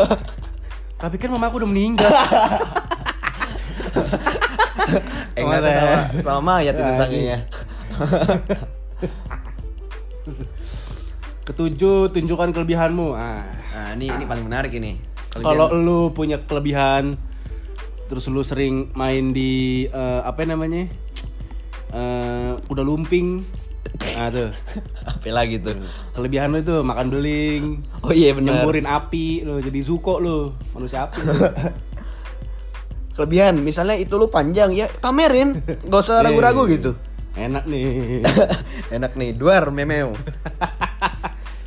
Tapi 1.03 1.19
kan 1.19 1.35
mama 1.35 1.51
aku 1.51 1.59
udah 1.59 1.67
meninggal. 1.67 2.07
eh 5.35 5.43
nggak 5.43 5.61
sama 5.67 5.99
sama 6.23 6.41
mayat 6.63 6.79
itu 6.79 6.95
Ya, 7.27 7.43
Ketujuh, 11.43 12.15
tunjukkan 12.15 12.55
kelebihanmu. 12.55 13.19
Ah. 13.19 13.43
nah 13.75 13.99
ini 13.99 14.15
ini 14.15 14.23
paling 14.23 14.47
menarik 14.47 14.71
ini 14.79 15.03
Kalau 15.35 15.75
lu 15.75 16.15
punya 16.15 16.39
kelebihan 16.39 17.19
terus 18.13 18.29
lu 18.29 18.45
sering 18.45 18.93
main 18.93 19.33
di 19.33 19.89
eh, 19.89 20.21
apa 20.21 20.45
namanya? 20.45 20.85
Eh, 21.89 22.53
udah 22.69 22.85
lumping. 22.85 23.41
Nah, 24.13 24.29
tuh. 24.29 24.53
apa 25.11 25.29
lagi 25.29 25.57
tuh 25.59 25.77
Kelebihan 26.13 26.53
lu 26.53 26.61
itu 26.61 26.77
makan 26.81 27.09
beling, 27.09 27.65
oh 28.05 28.13
iya 28.13 28.33
benar 28.33 28.61
nyemburin 28.61 28.85
api, 28.85 29.45
lu 29.45 29.61
jadi 29.61 29.81
zuko 29.81 30.21
lu, 30.21 30.53
manusia 30.73 31.09
api. 31.09 31.19
lu. 31.25 31.33
kelebihan 33.13 33.61
misalnya 33.61 33.93
itu 34.01 34.17
lu 34.17 34.33
panjang 34.33 34.73
ya 34.73 34.89
pamerin 34.89 35.61
gak 35.85 36.01
usah 36.01 36.21
ragu-ragu 36.25 36.65
Eh, 36.65 36.81
gitu 36.81 36.93
Enak 37.33 37.65
nih. 37.65 38.21
enak 38.89 39.13
nih 39.17 39.37
duar 39.37 39.69
memeo 39.69 40.13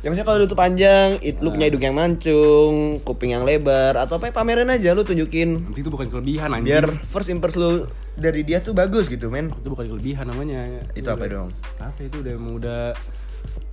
ya 0.06 0.14
maksudnya 0.14 0.28
kalau 0.30 0.38
lu 0.38 0.46
tuh 0.46 0.54
panjang 0.54 1.18
it, 1.18 1.42
lu 1.42 1.50
punya 1.50 1.66
hidung 1.66 1.82
yang 1.82 1.98
mancung 1.98 3.02
kuping 3.02 3.34
yang 3.34 3.42
lebar 3.42 3.98
atau 3.98 4.22
apa 4.22 4.30
ya, 4.30 4.32
pamerin 4.38 4.70
aja 4.70 4.94
lu 4.94 5.02
tunjukin. 5.02 5.66
Nanti 5.66 5.82
itu 5.82 5.90
bukan 5.90 6.06
kelebihan 6.06 6.54
anjing. 6.54 6.70
biar 6.70 6.86
first 7.10 7.26
impression 7.26 7.58
lu 7.58 7.72
dari 8.14 8.46
dia 8.46 8.62
tuh 8.62 8.70
bagus 8.70 9.10
gitu 9.10 9.34
men. 9.34 9.50
Itu 9.50 9.74
bukan 9.74 9.90
kelebihan 9.90 10.30
namanya. 10.30 10.86
itu 10.94 11.10
apa 11.10 11.26
dong? 11.26 11.50
Apa 11.82 12.06
itu 12.06 12.22
udah 12.22 12.32
emang 12.38 12.54
udah 12.54 12.94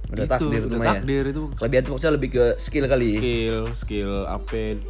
Udah 0.09 0.25
itu, 0.25 0.33
takdir 0.33 0.61
udah 0.65 0.77
ya. 0.81 0.89
takdir 0.97 1.23
itu. 1.29 1.41
Kelebihan 1.53 1.81
tuh 1.85 1.91
maksudnya 1.93 2.13
lebih 2.17 2.29
ke 2.33 2.45
skill 2.57 2.85
kali. 2.89 3.11
Skill 3.21 3.61
skill 3.77 4.13
apa 4.25 4.81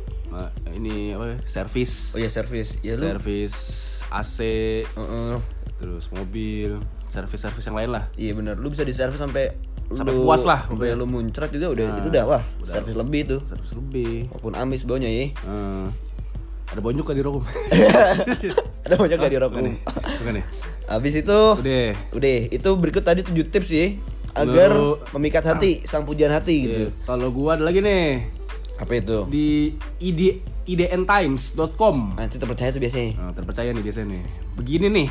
ini 0.72 1.12
apa 1.12 1.44
service. 1.44 2.16
Oh 2.16 2.24
iya 2.24 2.32
service. 2.32 2.80
Ya 2.80 2.96
lu 2.96 3.20
service 3.20 3.60
AC 4.08 4.40
Heeh. 4.88 5.36
terus 5.76 6.08
mobil 6.16 6.80
service 7.12 7.44
service 7.44 7.68
yang 7.68 7.76
lain 7.76 7.92
lah. 7.92 8.08
Iya 8.16 8.32
bener. 8.32 8.56
Lu 8.56 8.72
bisa 8.72 8.88
di 8.88 8.96
service 8.96 9.20
sampai 9.20 9.73
Sampai 9.90 10.16
puas 10.16 10.42
lah, 10.44 10.64
sampai 10.66 10.94
lu 10.94 11.04
muncrat 11.04 11.50
juga 11.50 11.68
udah 11.70 11.86
Nah, 11.86 12.00
itu 12.00 12.08
udah 12.10 12.24
wah 12.26 12.44
udah. 12.60 12.74
service 12.74 12.96
lebih 12.96 13.22
tuh. 13.28 13.40
Service 13.44 13.74
lebih. 13.74 14.26
Walaupun 14.30 14.54
amis 14.54 14.82
baunya 14.84 15.06
ya. 15.06 15.26
Eh, 15.30 15.86
ada 16.70 16.80
bonjuk 16.80 17.04
kan 17.04 17.14
di 17.14 17.22
rokum? 17.22 17.44
Ada 18.84 19.00
banyak 19.00 19.16
gak 19.16 19.32
di 19.32 19.40
rokok 19.40 19.54
bukan 19.54 19.64
nih 19.64 19.78
bukan 20.20 20.34
nih. 20.36 20.46
Habis 20.86 21.14
itu 21.16 21.40
udah. 21.56 21.88
udah. 22.12 22.38
Itu 22.50 22.70
berikut 22.76 23.00
tadi 23.02 23.24
7 23.24 23.32
tips 23.48 23.70
sih 23.70 23.96
agar 24.34 24.74
Lu- 24.74 25.00
memikat 25.14 25.46
hati 25.46 25.84
sang 25.84 26.04
pujian 26.04 26.28
hati 26.28 26.56
gitu. 26.64 26.82
Iya. 26.84 27.06
kalau 27.06 27.30
gua 27.30 27.56
ada 27.56 27.64
lagi 27.64 27.80
nih. 27.80 28.28
Apa 28.76 28.98
itu? 28.98 29.24
Di 29.30 29.72
id 30.02 30.20
idntimes.com 30.66 32.18
nanti 32.18 32.36
terpercaya 32.36 32.72
tuh 32.72 32.80
biasanya. 32.80 33.12
Nah, 33.16 33.32
terpercaya 33.32 33.70
nih 33.70 33.84
biasanya 33.84 34.08
nih. 34.12 34.22
Begini 34.54 34.88
nih 34.90 35.08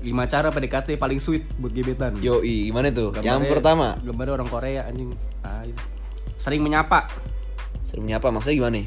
lima 0.00 0.24
cara 0.24 0.48
PDKT 0.48 0.96
paling 0.96 1.16
sweet 1.16 1.48
buat 1.56 1.70
gebetan. 1.70 2.14
Yoi 2.18 2.68
gimana 2.68 2.88
tuh? 2.88 3.10
Yang 3.16 3.24
Gambarnya- 3.24 3.50
pertama? 3.50 3.86
Gambarnya 3.98 4.34
orang 4.34 4.48
Korea 4.48 4.80
anjing. 4.84 5.10
Ah, 5.40 5.62
ini. 5.62 5.74
sering 6.36 6.60
menyapa. 6.60 7.08
Sering 7.82 8.04
menyapa 8.04 8.28
maksudnya 8.28 8.56
gimana 8.56 8.76
nih? 8.76 8.86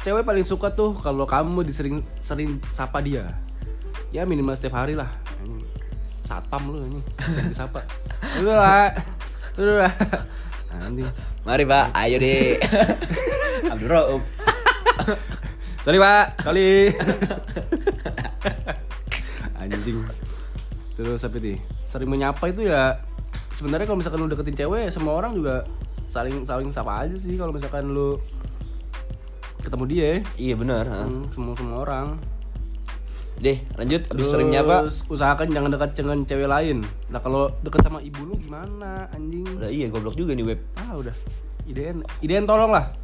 Cewek 0.00 0.24
paling 0.24 0.42
suka 0.42 0.68
tuh 0.70 0.96
kalau 0.96 1.24
kamu 1.24 1.60
disering 1.62 2.00
sering 2.18 2.60
sapa 2.70 2.98
dia. 2.98 3.36
Ya 4.10 4.24
minimal 4.24 4.54
setiap 4.54 4.76
hari 4.76 4.96
lah. 4.96 5.12
Satpam 6.24 6.72
lu 6.72 6.80
anjing. 6.80 7.04
Sering 7.20 7.48
disapa. 7.50 7.80
Udah 8.40 8.56
lah. 8.56 8.88
Udah 9.54 9.76
lah. 9.84 9.92
Anjing. 10.74 11.08
Mari 11.44 11.64
pak. 11.64 11.84
Ayo 11.92 12.16
deh 12.16 12.56
Abdul 13.72 13.88
Rauf 13.88 14.22
sorry 15.84 16.00
pak. 16.00 16.24
Kali 16.40 16.88
anjing 19.64 19.98
terus 20.94 21.24
apa 21.24 21.36
nih 21.40 21.58
sering 21.84 22.10
menyapa 22.10 22.44
itu 22.52 22.68
ya 22.68 23.00
sebenarnya 23.54 23.86
kalau 23.88 23.98
misalkan 23.98 24.18
lu 24.22 24.28
deketin 24.30 24.54
cewek 24.54 24.90
semua 24.92 25.18
orang 25.18 25.34
juga 25.34 25.66
saling 26.06 26.46
saling 26.46 26.70
sapa 26.70 27.08
aja 27.08 27.16
sih 27.18 27.34
kalau 27.34 27.50
misalkan 27.50 27.90
lu 27.90 28.20
ketemu 29.58 29.84
dia 29.88 30.10
iya 30.36 30.54
bener 30.54 30.84
ha. 30.86 31.08
Hmm, 31.08 31.26
semua 31.32 31.54
semua 31.56 31.78
orang 31.82 32.20
deh 33.34 33.58
lanjut 33.74 34.06
Terus 34.06 34.30
sering 34.30 34.46
menyapa 34.46 34.86
usahakan 35.10 35.50
jangan 35.50 35.74
dekat 35.74 35.90
dengan 35.98 36.22
cewek 36.22 36.46
lain. 36.46 36.86
Nah 37.10 37.18
kalau 37.18 37.50
dekat 37.66 37.82
sama 37.82 37.98
ibu 37.98 38.30
lu 38.30 38.38
gimana 38.38 39.10
anjing? 39.10 39.42
udah 39.58 39.66
iya 39.74 39.90
goblok 39.90 40.14
juga 40.14 40.38
nih 40.38 40.54
web 40.54 40.60
Ah 40.78 40.94
udah. 40.94 41.10
IDN, 41.66 42.06
IDN 42.22 42.46
tolong 42.46 42.70
lah. 42.70 42.94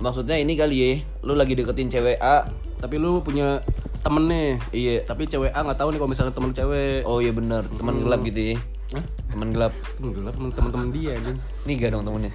maksudnya 0.00 0.40
ini 0.40 0.56
kali 0.56 0.76
ya 0.80 0.90
lu 1.26 1.36
lagi 1.36 1.52
deketin 1.52 1.92
cewek 1.92 2.16
A 2.24 2.48
Tapi 2.80 2.96
lu 2.96 3.20
punya 3.20 3.60
temen 3.98 4.24
nih. 4.24 4.50
iya 4.70 4.94
Tapi 5.02 5.24
cewek 5.24 5.50
A 5.50 5.60
nggak 5.60 5.76
tahu 5.76 5.88
nih 5.88 5.98
kalau 5.98 6.10
misalnya 6.10 6.30
temen 6.30 6.50
cewek. 6.50 7.02
oh 7.02 7.18
iya 7.18 7.30
bener 7.30 7.62
teman 7.70 7.98
gelap 7.98 8.20
gitu 8.22 8.40
ya 8.40 8.56
Hah? 8.88 9.04
teman 9.28 9.48
gelap 9.50 9.72
Temen 9.94 10.10
gelap 10.12 10.32
temen 10.32 10.50
temen 10.50 10.70
temen 10.70 10.88
dia 10.90 11.12
anjing. 11.14 11.38
niga 11.64 11.86
dong 11.88 12.02
temennya 12.02 12.32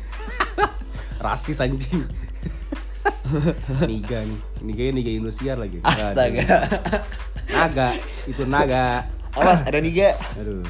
Rasis 1.24 1.58
anjing. 1.58 2.03
niga 3.89 4.20
nih. 4.22 4.39
Niga 4.62 4.84
niga 4.91 5.12
Indosiar 5.12 5.58
lagi. 5.58 5.79
astaga 5.82 6.67
Naga, 7.46 7.96
itu 8.25 8.43
naga. 8.43 9.03
awas 9.36 9.63
ada 9.63 9.77
niga 9.77 10.13
Aduh. 10.36 10.63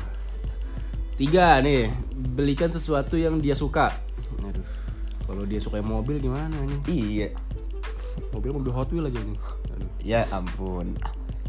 Tiga 1.13 1.59
nih, 1.59 1.93
belikan 2.33 2.67
sesuatu 2.67 3.13
yang 3.15 3.37
dia 3.37 3.53
suka. 3.53 3.93
Aduh. 4.39 4.65
Kalau 5.23 5.43
dia 5.43 5.57
suka 5.57 5.77
mobil 5.79 6.17
gimana 6.17 6.51
nih? 6.51 6.79
iya 6.87 7.27
Mobil 8.29 8.49
mobil 8.51 8.71
Hot 8.71 8.89
Wheels 8.89 9.07
lagi 9.07 9.19
nih. 9.19 9.37
Aduh. 9.73 9.89
ya 9.99 10.23
ampun 10.29 10.93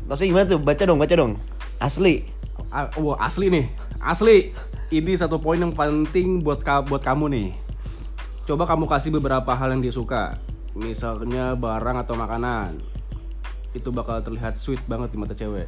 maksudnya 0.04 0.28
gimana 0.30 0.46
tuh 0.46 0.58
baca 0.58 0.82
dong 0.82 0.98
baca 0.98 1.14
dong 1.14 1.32
asli 1.78 2.24
Ah, 2.70 2.90
wah, 2.98 3.14
asli 3.18 3.50
nih. 3.50 3.66
Asli. 3.98 4.50
Ini 4.88 5.14
satu 5.14 5.38
poin 5.38 5.58
yang 5.58 5.70
penting 5.70 6.38
buat 6.38 6.58
ka- 6.58 6.82
buat 6.82 7.02
kamu 7.02 7.30
nih. 7.30 7.48
Coba 8.44 8.66
kamu 8.66 8.86
kasih 8.86 9.10
beberapa 9.10 9.50
hal 9.50 9.70
yang 9.70 9.82
dia 9.82 9.90
suka. 9.90 10.38
Misalnya 10.72 11.54
barang 11.54 12.02
atau 12.02 12.14
makanan. 12.14 12.74
Itu 13.70 13.90
bakal 13.90 14.22
terlihat 14.22 14.58
sweet 14.58 14.82
banget 14.86 15.10
di 15.10 15.18
mata 15.18 15.34
cewek. 15.34 15.66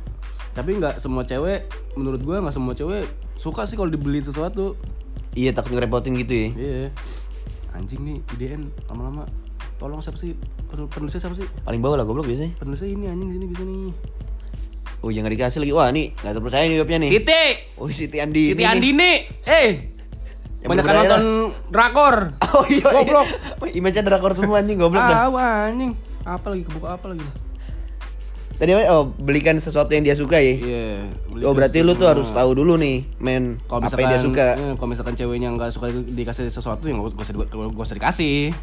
Tapi 0.51 0.79
nggak 0.79 0.99
semua 0.99 1.23
cewek, 1.23 1.67
menurut 1.95 2.23
gua 2.23 2.43
nggak 2.43 2.55
semua 2.55 2.75
cewek 2.75 3.07
suka 3.35 3.67
sih 3.67 3.75
kalau 3.75 3.91
dibeliin 3.91 4.23
sesuatu. 4.23 4.75
iya 5.35 5.51
takut 5.51 5.71
ngerepotin 5.71 6.17
gitu 6.17 6.33
ya 6.33 6.49
Iya. 6.55 6.87
Anjing 7.71 8.03
nih 8.03 8.19
IDN 8.33 8.63
lama-lama. 8.87 9.27
Tolong 9.76 10.00
siapa 10.00 10.16
sih? 10.16 10.33
Pen- 10.66 10.88
Penulisnya 10.88 11.21
siapa 11.21 11.35
sih? 11.35 11.45
paling 11.61 11.78
bawah 11.78 11.97
lah 11.97 12.04
goblok 12.04 12.25
biasanya 12.25 12.56
Penulisnya 12.56 12.88
ini 12.88 13.04
anjing 13.06 13.28
sini 13.30 13.47
bisa 13.47 13.62
nih. 13.62 13.92
oh 14.99 15.11
jangan 15.11 15.30
dikasih 15.30 15.59
lagi 15.61 15.73
wah 15.73 15.88
nih 15.88 16.06
nggak 16.14 16.33
terpercaya 16.33 16.64
nih 16.64 16.78
webnya 16.80 16.99
nih 16.99 17.11
Siti. 17.12 17.45
oh 17.76 17.87
Siti 17.87 18.16
Andi 18.16 18.42
Siti 18.49 18.64
Andini. 18.64 19.12
Eh. 19.45 19.68
Yang 20.59 20.68
Banyak 20.73 20.85
nonton 20.88 21.23
drakor. 21.68 22.16
oh 22.50 22.64
iya 22.66 22.88
Goblok. 22.88 23.28
iya. 23.62 23.73
image 23.75 24.00
drakor 24.00 24.33
semua 24.33 24.59
anjing 24.59 24.76
goblok 24.76 24.99
dah 24.99 25.18
Ah, 25.18 25.28
wah, 25.28 25.68
anjing. 25.68 25.92
Apa 26.23 26.47
lagi 26.49 26.62
kebuka 26.62 26.88
apa 26.92 27.06
lagi? 27.09 27.26
tadi 28.56 28.73
apa 28.73 28.88
oh 28.90 29.12
belikan 29.12 29.52
sesuatu 29.54 29.92
yang 29.92 30.00
dia 30.00 30.16
suka 30.16 30.40
ya 30.40 30.56
Iya. 30.56 31.12
oh 31.45 31.52
berarti 31.52 31.85
lu 31.85 31.92
tuh 31.92 32.09
harus 32.09 32.33
tahu 32.33 32.56
dulu 32.56 32.80
nih 32.80 33.04
men 33.18 33.61
apa 33.68 33.92
yang 33.95 34.09
dia 34.09 34.16
suka 34.18 34.56
eh, 34.56 34.73
kalau 34.75 34.88
misalkan 34.88 35.12
ceweknya 35.12 35.52
nggak 35.52 35.68
suka 35.68 35.92
di- 35.92 36.16
dikasih 36.16 36.49
sesuatu 36.49 36.88
yang 36.88 37.04
gak 37.04 37.21
usah 37.21 37.37
di- 37.37 37.45
gak 37.47 37.85
usah 37.85 37.95
dikasih. 37.95 38.56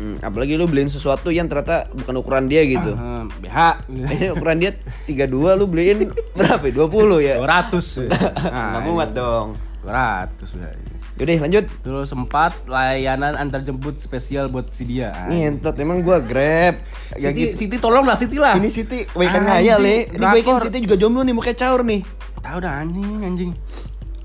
Hmm, 0.00 0.16
apalagi 0.18 0.56
lu 0.56 0.64
beliin 0.64 0.88
sesuatu 0.88 1.28
yang 1.28 1.44
ternyata 1.44 1.84
bukan 1.92 2.14
ukuran 2.16 2.48
dia 2.48 2.64
gitu 2.64 2.96
Ah, 2.96 3.28
BH 3.28 3.84
Biasanya 3.84 4.28
ukuran 4.34 4.56
dia 4.56 4.70
32 5.04 5.28
lu 5.54 5.68
beliin 5.68 6.08
berapa 6.32 6.64
ya? 6.64 6.72
20 6.72 7.20
ya? 7.20 7.34
200. 7.36 8.08
Nah, 8.08 8.64
Nggak 8.72 8.82
muat 8.82 9.10
dong 9.12 9.48
200 9.84 10.56
udah. 10.56 10.70
Yaudah 11.14 11.36
lanjut 11.38 11.64
Terus 11.84 12.06
sempat 12.08 12.56
layanan 12.64 13.36
antar 13.36 13.60
jemput 13.60 14.00
spesial 14.00 14.48
buat 14.48 14.72
si 14.72 14.88
dia. 14.88 15.12
Ah, 15.12 15.28
Ngentot 15.28 15.76
emang 15.76 16.00
gua 16.00 16.16
grab 16.16 16.80
Siti, 17.12 17.52
gitu 17.52 17.52
Siti 17.60 17.76
tolong 17.76 18.08
lah 18.08 18.16
Siti 18.16 18.40
lah. 18.40 18.56
Ini 18.56 18.68
Siti 18.72 19.04
Wekan 19.12 19.44
Anjing, 19.44 19.52
ngayal 19.68 19.80
ya 19.80 19.96
Ini 20.06 20.16
drakor. 20.16 20.64
Siti 20.64 20.80
juga 20.80 20.96
jomblo 20.96 21.20
nih 21.20 21.36
Mukanya 21.36 21.60
caur 21.60 21.84
nih 21.84 22.00
Tahu 22.40 22.56
dah 22.56 22.72
anjing 22.80 23.20
anjing. 23.20 23.52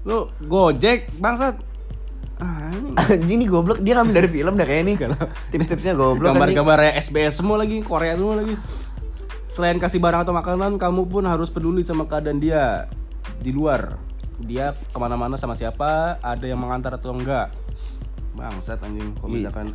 Lu 0.07 0.31
Gojek 0.39 1.11
bangsat. 1.19 1.59
Ah, 2.35 2.67
Anjing 3.09 3.39
nih 3.39 3.47
goblok 3.47 3.79
Dia 3.79 3.95
ngambil 3.95 4.13
dari 4.13 4.29
film 4.29 4.53
dah 4.53 4.63
kayak 4.63 4.83
nih 4.83 4.95
Tips-tipsnya 5.49 5.93
goblok 5.93 6.35
anjing 6.35 6.51
gambar-gambar 6.51 6.99
SBS 6.99 7.39
semua 7.39 7.55
lagi, 7.57 7.79
Korea 7.79 8.13
semua 8.13 8.35
lagi. 8.37 8.55
Selain 9.45 9.77
kasih 9.77 9.97
barang 9.97 10.21
atau 10.21 10.33
makanan, 10.33 10.75
kamu 10.75 11.05
pun 11.05 11.23
harus 11.23 11.47
peduli 11.47 11.79
sama 11.79 12.03
keadaan 12.03 12.37
dia 12.37 12.91
di 13.37 13.49
luar. 13.49 13.95
dia 14.35 14.75
ke 14.75 14.97
mana-mana 14.97 15.39
sama 15.39 15.55
siapa 15.55 16.19
ada 16.19 16.43
yang 16.43 16.59
mengantar 16.59 16.91
atau 16.91 17.15
enggak 17.15 17.55
bangsat 18.35 18.83
anjing 18.83 19.15
kalau 19.15 19.31
Iya. 19.31 19.47
misalkan 19.47 19.67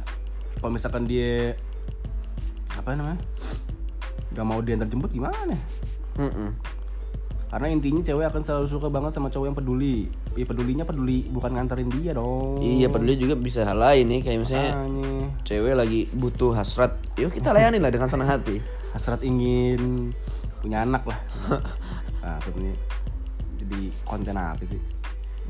kalau 0.60 0.70
misalkan 0.70 1.02
dia 1.04 1.56
apa 2.70 2.92
namanya 2.92 3.24
nggak 4.30 4.44
mau 4.44 4.60
diantar 4.60 4.84
jemput 4.84 5.08
gimana 5.08 5.56
Mm-mm. 6.14 6.52
Karena 7.50 7.66
intinya 7.66 7.98
cewek 7.98 8.30
akan 8.30 8.42
selalu 8.46 8.66
suka 8.70 8.86
banget 8.86 9.18
sama 9.18 9.26
cowok 9.26 9.46
yang 9.50 9.58
peduli. 9.58 10.06
Ya 10.38 10.46
pedulinya 10.46 10.86
peduli 10.86 11.26
bukan 11.34 11.58
nganterin 11.58 11.90
dia 11.90 12.14
dong. 12.14 12.62
Iya 12.62 12.86
peduli 12.86 13.18
juga 13.18 13.34
bisa 13.34 13.66
hal 13.66 13.74
lain 13.74 14.06
nih 14.06 14.20
kayak 14.22 14.38
misalnya 14.38 14.70
Makanya, 14.78 15.10
cewek 15.42 15.74
lagi 15.74 16.00
butuh 16.14 16.54
hasrat, 16.54 16.94
yuk 17.18 17.34
kita 17.34 17.50
layani 17.50 17.82
lah 17.82 17.90
dengan 17.90 18.06
senang 18.06 18.30
hati. 18.30 18.62
hasrat 18.94 19.26
ingin 19.26 20.14
punya 20.62 20.86
anak 20.86 21.02
lah. 21.10 21.18
Nah 22.20 22.36
sebenarnya 22.44 22.76
jadi 23.56 23.80
konten 24.04 24.36
apa 24.36 24.60
sih? 24.60 24.76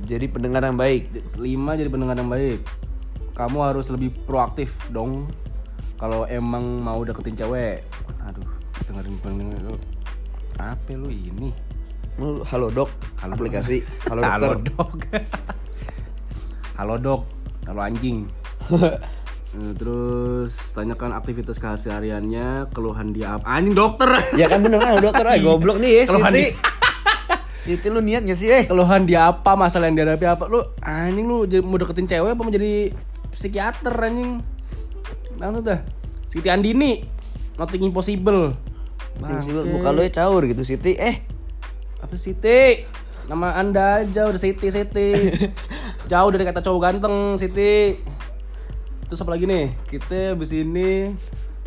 Jadi 0.07 0.31
pendengar 0.31 0.63
yang 0.63 0.79
baik. 0.79 1.11
lima 1.37 1.75
jadi 1.75 1.91
pendengar 1.91 2.15
yang 2.15 2.31
baik. 2.31 2.63
Kamu 3.35 3.59
harus 3.61 3.91
lebih 3.91 4.15
proaktif 4.25 4.71
dong. 4.89 5.27
Kalau 5.99 6.25
emang 6.31 6.81
mau 6.81 7.03
deketin 7.05 7.37
cewek 7.37 7.85
aduh 8.25 8.47
dengerin 8.89 9.19
pendengar 9.21 9.59
lu. 9.67 9.77
Apa 10.63 10.95
lu 10.95 11.11
ini 11.11 11.51
halo 12.21 12.69
dok, 12.69 12.91
Halo, 13.17 13.33
aplikasi 13.33 13.81
halo 14.05 14.21
halo 14.21 14.47
dokter. 14.53 14.59
dok 14.69 14.91
halo 16.79 16.95
dok 16.97 17.23
halo 17.65 17.81
anjing 17.83 18.29
Eh, 19.51 19.75
Terus 19.75 20.55
tanyakan 20.71 21.11
aktivitas 21.11 21.59
kesehariannya, 21.59 22.71
keluhan 22.71 23.11
dia 23.11 23.35
apa? 23.35 23.51
Anjing 23.51 23.75
dokter. 23.75 24.07
ya 24.33 24.47
kan 24.47 24.63
bener 24.63 24.79
kan 24.79 24.95
halo 24.95 25.03
dokter, 25.03 25.27
ah 25.27 25.35
goblok 25.43 25.83
nih 25.83 25.91
ya 25.91 26.03
Keluhan 26.07 26.31
Siti. 26.31 26.39
di- 26.41 26.55
Siti 27.53 27.87
lu 27.91 27.99
niat 27.99 28.23
gak 28.23 28.39
sih 28.39 28.47
eh? 28.49 28.63
keluhan 28.65 29.03
dia 29.05 29.27
apa? 29.27 29.59
Masalah 29.59 29.91
yang 29.91 29.99
dihadapi 29.99 30.23
apa? 30.25 30.47
Lu 30.47 30.63
anjing 30.81 31.27
lu 31.27 31.43
mau 31.61 31.77
deketin 31.77 32.07
cewek 32.07 32.31
apa 32.31 32.41
mau 32.41 32.49
jadi 32.49 32.95
psikiater 33.33 33.91
anjing? 33.93 34.39
Langsung 35.35 35.67
dah. 35.67 35.83
Siti 36.31 36.47
Andini, 36.47 37.03
nothing 37.57 37.83
impossible. 37.83 38.55
Sih 39.43 39.51
Bangke. 39.51 39.67
muka 39.67 39.91
lu 39.91 40.01
ya 40.01 40.15
caur 40.15 40.47
gitu 40.47 40.63
Siti. 40.63 40.95
Eh, 40.95 41.27
Apa 42.01 42.15
Siti? 42.17 42.85
Nama 43.29 43.61
anda 43.61 44.03
aja 44.03 44.27
udah 44.27 44.41
Siti 44.41 44.73
Siti. 44.73 45.11
Jauh 46.11 46.31
dari 46.33 46.45
kata 46.49 46.65
cowok 46.65 46.81
ganteng 46.81 47.37
Siti. 47.37 47.95
Terus 49.07 49.21
apa 49.23 49.37
lagi 49.37 49.45
nih? 49.47 49.71
Kita 49.87 50.35
abis 50.35 50.51
ini 50.57 51.13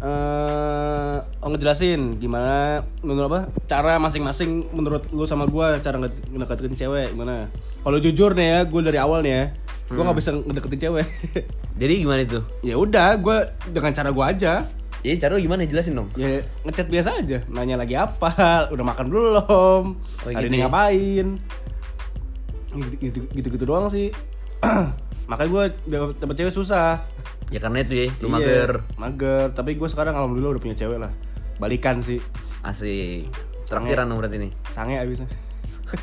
eh 0.03 1.17
oh, 1.39 1.47
ngejelasin 1.47 2.19
gimana 2.19 2.83
menurut 2.99 3.31
apa 3.31 3.39
cara 3.71 3.95
masing-masing 4.03 4.67
menurut 4.75 5.07
lu 5.15 5.23
sama 5.23 5.47
gua 5.47 5.79
cara 5.79 5.95
nge- 5.95 6.27
ngedeketin 6.27 6.75
cewek 6.75 7.15
gimana 7.15 7.47
kalau 7.87 8.03
jujur 8.03 8.35
nih 8.35 8.47
ya 8.51 8.59
gue 8.67 8.81
dari 8.83 8.99
awal 8.99 9.23
nih 9.23 9.31
ya 9.31 9.43
gue 9.95 10.03
nggak 10.03 10.17
bisa 10.19 10.35
ngedeketin 10.35 10.79
cewek 10.83 11.07
jadi 11.79 11.93
gimana 12.03 12.19
itu? 12.19 12.43
ya 12.59 12.75
udah 12.75 13.15
gue 13.15 13.37
dengan 13.71 13.95
cara 13.95 14.11
gua 14.11 14.35
aja 14.35 14.67
Ya 15.03 15.11
cara 15.19 15.35
gimana? 15.35 15.67
Jelasin 15.67 15.93
dong. 15.93 16.07
ya 16.15 16.39
ngechat 16.63 16.87
biasa 16.87 17.19
aja. 17.19 17.43
Nanya 17.51 17.75
lagi 17.75 17.93
apa? 17.93 18.31
Udah 18.73 18.81
makan 18.81 19.05
belum? 19.11 19.43
Oh, 19.43 19.79
hari 20.23 20.47
gitu 20.47 20.49
ini 20.49 20.57
ya? 20.57 20.63
ngapain? 20.65 21.27
Gitu 23.03 23.19
gitu 23.29 23.47
gitu 23.51 23.63
doang 23.67 23.85
sih. 23.87 24.09
Makanya 25.29 25.49
gue 25.51 25.63
dapet 26.15 26.35
cewek 26.39 26.51
susah. 26.51 27.03
Ya 27.51 27.59
karena 27.59 27.83
itu 27.83 27.93
ya, 27.93 28.07
lu 28.17 28.27
Iya, 28.27 28.33
mager. 28.33 28.71
mager. 28.95 29.47
Tapi 29.51 29.75
gue 29.75 29.85
sekarang 29.85 30.15
alhamdulillah 30.15 30.55
udah 30.55 30.63
punya 30.63 30.73
cewek 30.73 30.97
lah. 30.97 31.11
Balikan 31.59 31.99
sih. 31.99 32.17
Asik. 32.63 33.27
Traktiran 33.63 34.07
dong 34.07 34.17
berarti 34.17 34.37
nih. 34.39 34.51
sange 34.69 34.97
abisnya. 34.97 35.27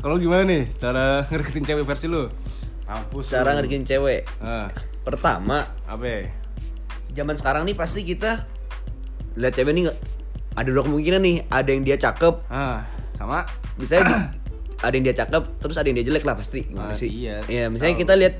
Kalau 0.00 0.16
gimana 0.16 0.42
nih 0.44 0.62
cara 0.76 1.24
ngedeketin 1.26 1.64
cewek 1.64 1.84
versi 1.84 2.06
lu? 2.06 2.28
Mampus 2.84 3.28
Cara 3.28 3.56
ngerjain 3.56 3.82
cewek. 3.82 4.22
ah, 4.38 4.68
Pertama, 5.04 5.68
apa? 5.84 6.32
zaman 7.14 7.38
sekarang 7.38 7.62
nih 7.62 7.76
pasti 7.78 8.02
kita 8.02 8.42
lihat 9.36 9.54
cewek 9.54 9.70
nih 9.70 9.82
nggak? 9.86 9.98
Ada 10.56 10.68
dua 10.70 10.82
kemungkinan 10.82 11.20
nih 11.22 11.36
ada 11.46 11.70
yang 11.70 11.84
dia 11.84 11.94
cakep. 11.94 12.34
Ah 12.48 12.82
sama? 13.14 13.46
Bisa 13.76 14.02
ada 14.84 14.90
yang 14.90 15.04
dia 15.04 15.14
cakep 15.14 15.42
terus 15.60 15.76
ada 15.76 15.86
yang 15.86 16.02
dia 16.02 16.06
jelek 16.06 16.24
lah 16.24 16.34
pasti 16.34 16.66
gimana 16.66 16.90
Ah, 16.90 16.96
sih? 16.96 17.06
iya. 17.06 17.40
ya 17.46 17.70
misalnya 17.70 17.94
kita 17.94 18.18
lihat 18.18 18.34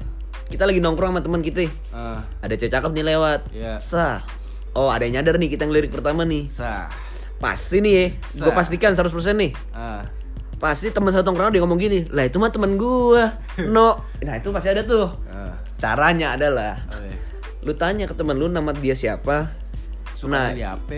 kita 0.51 0.67
lagi 0.67 0.77
nongkrong 0.77 1.15
sama 1.15 1.23
teman 1.23 1.41
kita 1.41 1.71
ah, 1.95 2.21
ada 2.41 2.55
cewek 2.57 2.73
cakep 2.73 2.91
nih 2.91 3.05
lewat. 3.15 3.41
Iya. 3.53 3.79
sah. 3.79 4.25
Oh 4.75 4.91
ada 4.91 5.07
yang 5.07 5.23
nyadar 5.23 5.39
nih 5.39 5.55
kita 5.55 5.69
ngelirik 5.69 5.95
pertama 5.95 6.27
nih. 6.27 6.51
Sah. 6.51 6.91
Pasti 7.39 7.79
nih 7.79 7.93
ya 7.93 8.05
gue 8.41 8.53
pastikan 8.53 8.91
100% 8.91 9.13
nih. 9.37 9.53
Ah. 9.71 10.03
Pasti 10.57 10.91
teman 10.91 11.13
satu 11.13 11.29
nongkrong 11.29 11.53
dia 11.53 11.61
ngomong 11.61 11.79
gini 11.79 12.09
lah 12.09 12.25
itu 12.25 12.41
mah 12.41 12.51
teman 12.51 12.75
gua 12.75 13.39
no. 13.75 14.03
Nah 14.19 14.35
itu 14.35 14.49
pasti 14.51 14.73
ada 14.73 14.83
tuh. 14.83 15.13
Ah 15.29 15.55
caranya 15.77 16.33
adalah 16.33 16.81
Oke. 16.87 17.13
lu 17.63 17.73
tanya 17.73 18.05
ke 18.05 18.13
teman 18.13 18.35
lu 18.35 18.47
nama 18.47 18.71
dia 18.71 18.93
siapa 18.93 19.51
Suka 20.13 20.31
Nah. 20.31 20.49
di 20.51 20.63
HP. 20.63 20.91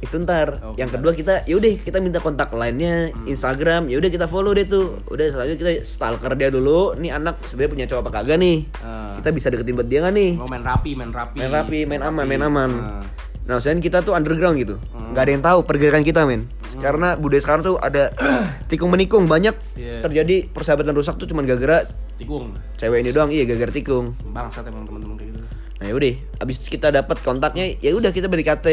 itu 0.00 0.18
ntar 0.18 0.58
Oh, 0.60 0.74
yang 0.74 0.88
kedua 0.88 1.12
kita 1.12 1.46
yaudah 1.46 1.78
kita 1.78 1.96
minta 1.96 2.18
kontak 2.18 2.50
lainnya 2.50 3.08
Hmm. 3.08 3.22
Instagram 3.24 3.86
yaudah 3.86 4.10
kita 4.10 4.26
follow 4.26 4.50
deh 4.50 4.64
tuh 4.64 4.98
udah 5.06 5.26
selanjutnya 5.28 5.58
kita 5.60 5.72
stalker 5.80 6.34
dia 6.34 6.48
dulu 6.48 6.96
nih 6.96 7.12
anak 7.12 7.38
sebenarnya 7.44 7.70
punya 7.70 7.86
cowok 7.86 8.02
apa 8.02 8.10
kagak 8.12 8.36
nih 8.36 8.66
Ah. 8.78 9.14
kita 9.14 9.30
bisa 9.30 9.46
deketin 9.48 9.72
buat 9.72 9.86
dia 9.86 10.02
nggak 10.02 10.10
nih 10.12 10.30
Mau 10.34 10.48
main 10.48 10.60
rapi, 10.60 10.90
main 10.92 11.10
rapi. 11.10 11.36
main 11.36 11.50
rapi 11.52 11.78
main 11.84 12.02
aman 12.02 12.24
main 12.24 12.42
aman 12.42 12.70
Ah. 12.74 13.02
Nah 13.42 13.58
sekarang 13.58 13.80
kita 13.80 14.00
tuh 14.00 14.12
underground 14.12 14.54
gitu 14.56 14.78
nggak 15.12 15.22
ada 15.22 15.30
yang 15.30 15.42
tahu 15.42 15.58
pergerakan 15.62 16.02
kita 16.02 16.22
men 16.22 16.46
karena 16.78 17.14
budaya 17.14 17.38
sekarang 17.38 17.62
tuh 17.62 17.76
ada 17.76 18.14
tikung 18.70 18.88
menikung 18.88 19.26
banyak 19.26 19.52
Iya. 19.74 20.00
terjadi 20.00 20.46
persahabatan 20.48 20.92
rusak 20.92 21.16
tuh 21.16 21.26
cuman 21.26 21.42
gara-gara 21.42 21.84
Tikung. 22.14 22.54
cewek 22.76 23.02
ini 23.02 23.10
doang 23.10 23.28
iya 23.28 23.42
gara-gara 23.42 23.70
tikung 23.70 24.14
Bangsat 24.26 24.64
emang 24.64 24.84
teman-teman 24.84 25.16
kayak 25.16 25.30
gitu. 25.30 25.40
Nah 25.76 25.90
yaudah, 25.90 26.14
abis 26.38 26.62
kita 26.62 26.88
dapat 26.88 27.18
kontaknya, 27.20 27.74
ya 27.76 27.90
udah 27.90 28.14
kita 28.14 28.30
BDKT, 28.30 28.66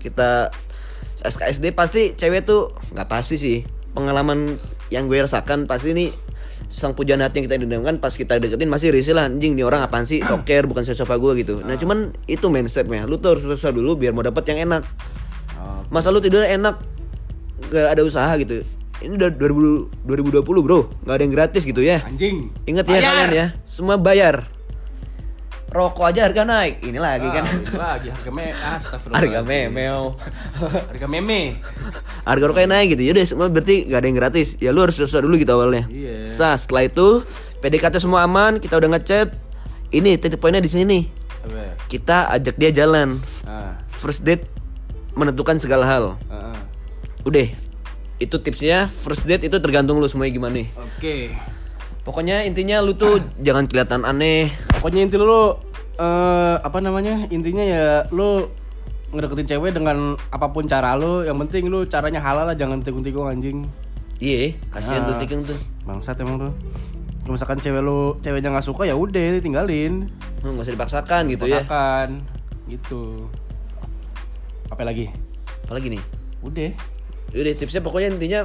kita 0.00 0.48
SKSD 1.20 1.68
pasti 1.70 2.16
cewek 2.16 2.42
tuh 2.42 2.72
nggak 2.90 3.04
pasti 3.06 3.36
sih. 3.36 3.60
Pengalaman 3.92 4.56
yang 4.88 5.04
gue 5.04 5.20
rasakan 5.20 5.68
pasti 5.68 5.92
ini 5.92 6.08
sang 6.66 6.98
pujaan 6.98 7.22
hati 7.22 7.40
yang 7.40 7.46
kita 7.46 7.56
dendamkan 7.62 8.02
pas 8.02 8.10
kita 8.10 8.42
deketin 8.42 8.66
masih 8.66 8.90
risih 8.90 9.14
lah 9.14 9.30
anjing 9.30 9.54
nih 9.54 9.62
orang 9.62 9.86
apaan 9.86 10.02
sih 10.02 10.18
soker 10.26 10.66
bukan 10.66 10.82
siapa 10.82 11.14
gue 11.14 11.32
gitu. 11.46 11.62
Nah 11.62 11.78
cuman 11.78 12.10
itu 12.26 12.50
mindsetnya, 12.50 13.06
lu 13.06 13.22
tuh 13.22 13.38
harus 13.38 13.46
susah 13.46 13.70
dulu 13.70 13.94
biar 13.94 14.10
mau 14.10 14.26
dapat 14.26 14.42
yang 14.50 14.66
enak. 14.66 14.82
Masa 15.86 16.10
lu 16.10 16.18
tidur 16.18 16.42
enak 16.42 16.82
gak 17.70 17.94
ada 17.94 18.02
usaha 18.02 18.34
gitu. 18.42 18.66
Ini 18.96 19.12
udah 19.12 19.28
2000, 19.28 20.08
2020 20.08 20.42
bro, 20.64 20.88
nggak 21.04 21.14
ada 21.14 21.22
yang 21.22 21.34
gratis 21.36 21.62
gitu 21.68 21.84
ya. 21.84 22.00
anjing. 22.00 22.48
Ingat 22.64 22.88
ya 22.88 23.00
kalian 23.04 23.30
ya, 23.30 23.46
semua 23.68 24.00
bayar. 24.00 24.55
Rokok 25.76 26.08
aja 26.08 26.24
harga 26.24 26.42
naik. 26.48 26.80
Ini 26.80 26.96
lagi 26.96 27.28
kan. 27.28 27.44
Ah, 27.44 27.52
ini 27.52 27.76
lagi 27.76 28.08
harga 28.08 28.30
me 28.32 28.46
astagfirullah. 28.48 29.20
harga 29.20 29.40
memeo. 29.44 30.16
Harga 30.90 31.06
meme. 31.06 31.60
harga 32.24 32.44
rokoknya 32.48 32.68
naik 32.80 32.96
gitu. 32.96 33.02
Yaudah 33.12 33.24
semua 33.28 33.46
berarti 33.52 33.84
gak 33.84 34.00
ada 34.00 34.06
yang 34.08 34.16
gratis. 34.16 34.56
Ya 34.56 34.72
lu 34.72 34.80
harus 34.80 34.96
susah 34.96 35.20
dulu 35.20 35.36
gitu 35.36 35.52
awalnya. 35.52 35.84
Iya. 35.92 36.24
Sah, 36.24 36.56
setelah 36.56 36.88
itu 36.88 37.20
PDKT 37.60 38.00
semua 38.00 38.24
aman, 38.24 38.56
kita 38.56 38.80
udah 38.80 38.96
ngechat. 38.96 39.36
Ini 39.92 40.16
titik 40.16 40.40
poinnya 40.40 40.64
di 40.64 40.72
sini 40.72 40.82
nih. 40.88 41.04
Kita 41.86 42.32
ajak 42.32 42.56
dia 42.56 42.72
jalan. 42.72 43.20
Ah. 43.44 43.76
First 43.92 44.24
date 44.24 44.48
menentukan 45.12 45.60
segala 45.60 45.84
hal. 45.84 46.16
ah, 46.32 46.56
ah. 46.56 46.58
Udah. 47.22 47.46
Itu 48.16 48.40
tipsnya. 48.40 48.88
First 48.88 49.28
date 49.28 49.44
itu 49.44 49.60
tergantung 49.60 50.00
lu 50.00 50.08
semuanya 50.08 50.32
gimana. 50.32 50.64
Oke. 50.80 51.36
Pokoknya 52.00 52.46
intinya 52.46 52.78
lu 52.80 52.94
tuh 52.94 53.18
jangan 53.42 53.66
kelihatan 53.66 54.06
aneh. 54.06 54.46
Pokoknya 54.78 55.02
inti 55.04 55.18
lu 55.18 55.58
eh 55.96 56.56
apa 56.58 56.78
namanya? 56.78 57.24
Intinya 57.28 57.62
ya 57.62 57.86
lu 58.10 58.48
ngedeketin 59.10 59.56
cewek 59.56 59.72
dengan 59.72 60.14
apa 60.28 60.50
pun 60.50 60.66
cara 60.66 60.92
lu, 60.94 61.22
yang 61.22 61.38
penting 61.38 61.66
lu 61.66 61.86
caranya 61.86 62.20
halal 62.20 62.44
lah, 62.44 62.56
jangan 62.56 62.82
tikung-tikung 62.82 63.26
anjing. 63.26 63.64
Iya, 64.16 64.56
kasihan 64.68 65.04
tuh 65.04 65.14
Ah. 65.16 65.20
tikung 65.20 65.42
tuh. 65.42 65.56
Bangsat 65.84 66.16
emang 66.20 66.40
tuh. 66.40 66.52
Kalau 67.22 67.32
misalkan 67.34 67.58
cewek 67.58 67.82
lu 67.82 68.16
ceweknya 68.20 68.48
nggak 68.50 68.66
suka 68.66 68.82
ya 68.84 68.94
udah 68.94 69.40
tinggalin. 69.40 70.08
Hmm, 70.42 70.54
Nggak 70.54 70.64
usah 70.68 70.74
dipaksakan 70.74 71.22
gitu 71.28 71.44
ya. 71.46 71.60
Masakan 71.62 72.08
gitu. 72.66 73.02
Apa 74.70 74.82
lagi? 74.82 75.10
Apalagi 75.66 75.98
nih? 75.98 76.02
Udah. 76.42 76.70
Udah 77.34 77.52
tipsnya 77.54 77.82
pokoknya 77.82 78.14
intinya 78.14 78.40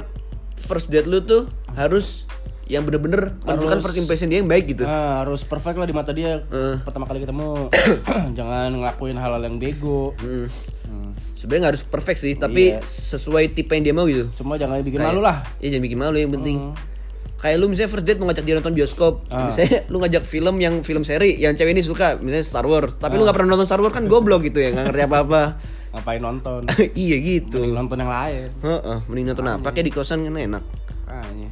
first 0.58 0.90
date 0.90 1.06
lu 1.06 1.22
tuh 1.22 1.46
harus 1.74 2.26
yang 2.64 2.82
bener-bener 2.82 3.34
menentukan 3.40 3.78
first 3.80 3.96
impression 3.96 4.26
dia 4.26 4.38
yang 4.38 4.46
baik 4.46 4.68
gitu. 4.68 4.82
Nah, 4.82 5.20
harus 5.20 5.42
perfect 5.42 5.74
lah 5.74 5.84
di 5.84 5.92
mata 5.92 6.10
dia 6.10 6.40
Eh. 6.42 6.76
pertama 6.78 7.04
kali 7.04 7.20
ketemu. 7.20 7.68
Jangan 8.38 8.70
ngelakuin 8.72 9.14
hal-hal 9.14 9.42
yang 9.42 9.56
bego. 9.56 10.14
Hmm. 10.16 10.46
Hmm. 10.84 11.10
Sebenarnya 11.32 11.60
nggak 11.60 11.72
harus 11.74 11.84
perfect 11.84 12.18
sih, 12.18 12.34
tapi 12.34 12.72
Iya. 12.72 12.80
sesuai 12.80 13.50
tipe 13.50 13.72
yang 13.72 13.82
dia 13.82 13.92
mau 13.92 14.06
gitu. 14.06 14.30
Cuma 14.34 14.54
jangan 14.54 14.78
bikin 14.80 14.98
Kayak- 14.98 15.10
malu 15.10 15.20
lah. 15.20 15.42
Iya 15.58 15.68
jangan 15.72 15.84
bikin 15.84 15.98
malu 15.98 16.16
yang 16.16 16.32
penting. 16.32 16.58
Hmm. 16.60 16.74
Kayak 17.36 17.56
lu 17.58 17.66
misalnya 17.66 17.90
first 17.90 18.06
date 18.06 18.18
mau 18.18 18.30
ngajak 18.30 18.44
dia 18.44 18.54
nonton 18.54 18.70
bioskop, 18.72 19.26
Ah. 19.26 19.50
misalnya 19.50 19.82
lu 19.86 19.98
ngajak 19.98 20.22
film 20.22 20.54
yang 20.56 20.74
film 20.80 21.02
seri 21.02 21.34
yang 21.36 21.52
cewek 21.52 21.74
ini 21.74 21.82
suka, 21.82 22.14
misalnya 22.16 22.46
Star 22.46 22.62
Wars, 22.62 22.96
tapi 22.96 23.18
lu 23.18 23.26
nggak 23.26 23.34
pernah 23.34 23.50
nonton 23.50 23.66
Star 23.66 23.82
Wars 23.82 23.90
kan 23.90 24.06
goblok 24.06 24.46
gitu 24.46 24.62
ya, 24.62 24.70
nggak 24.70 24.86
ngerti 24.88 25.02
apa-apa. 25.04 25.42
ngapain 25.92 26.22
nonton 26.22 26.64
iya 26.96 27.16
gitu. 27.18 27.58
Mending 27.58 27.76
nonton 27.76 27.98
yang 27.98 28.08
lain 28.08 28.48
Heeh, 28.62 28.98
mending 29.04 29.26
nonton 29.28 29.44
apa 29.44 29.68
kayak 29.68 29.84
di 29.84 29.92
kosan 29.92 30.22
kan 30.22 30.38
enak. 30.38 30.64
Makanya. 31.04 31.48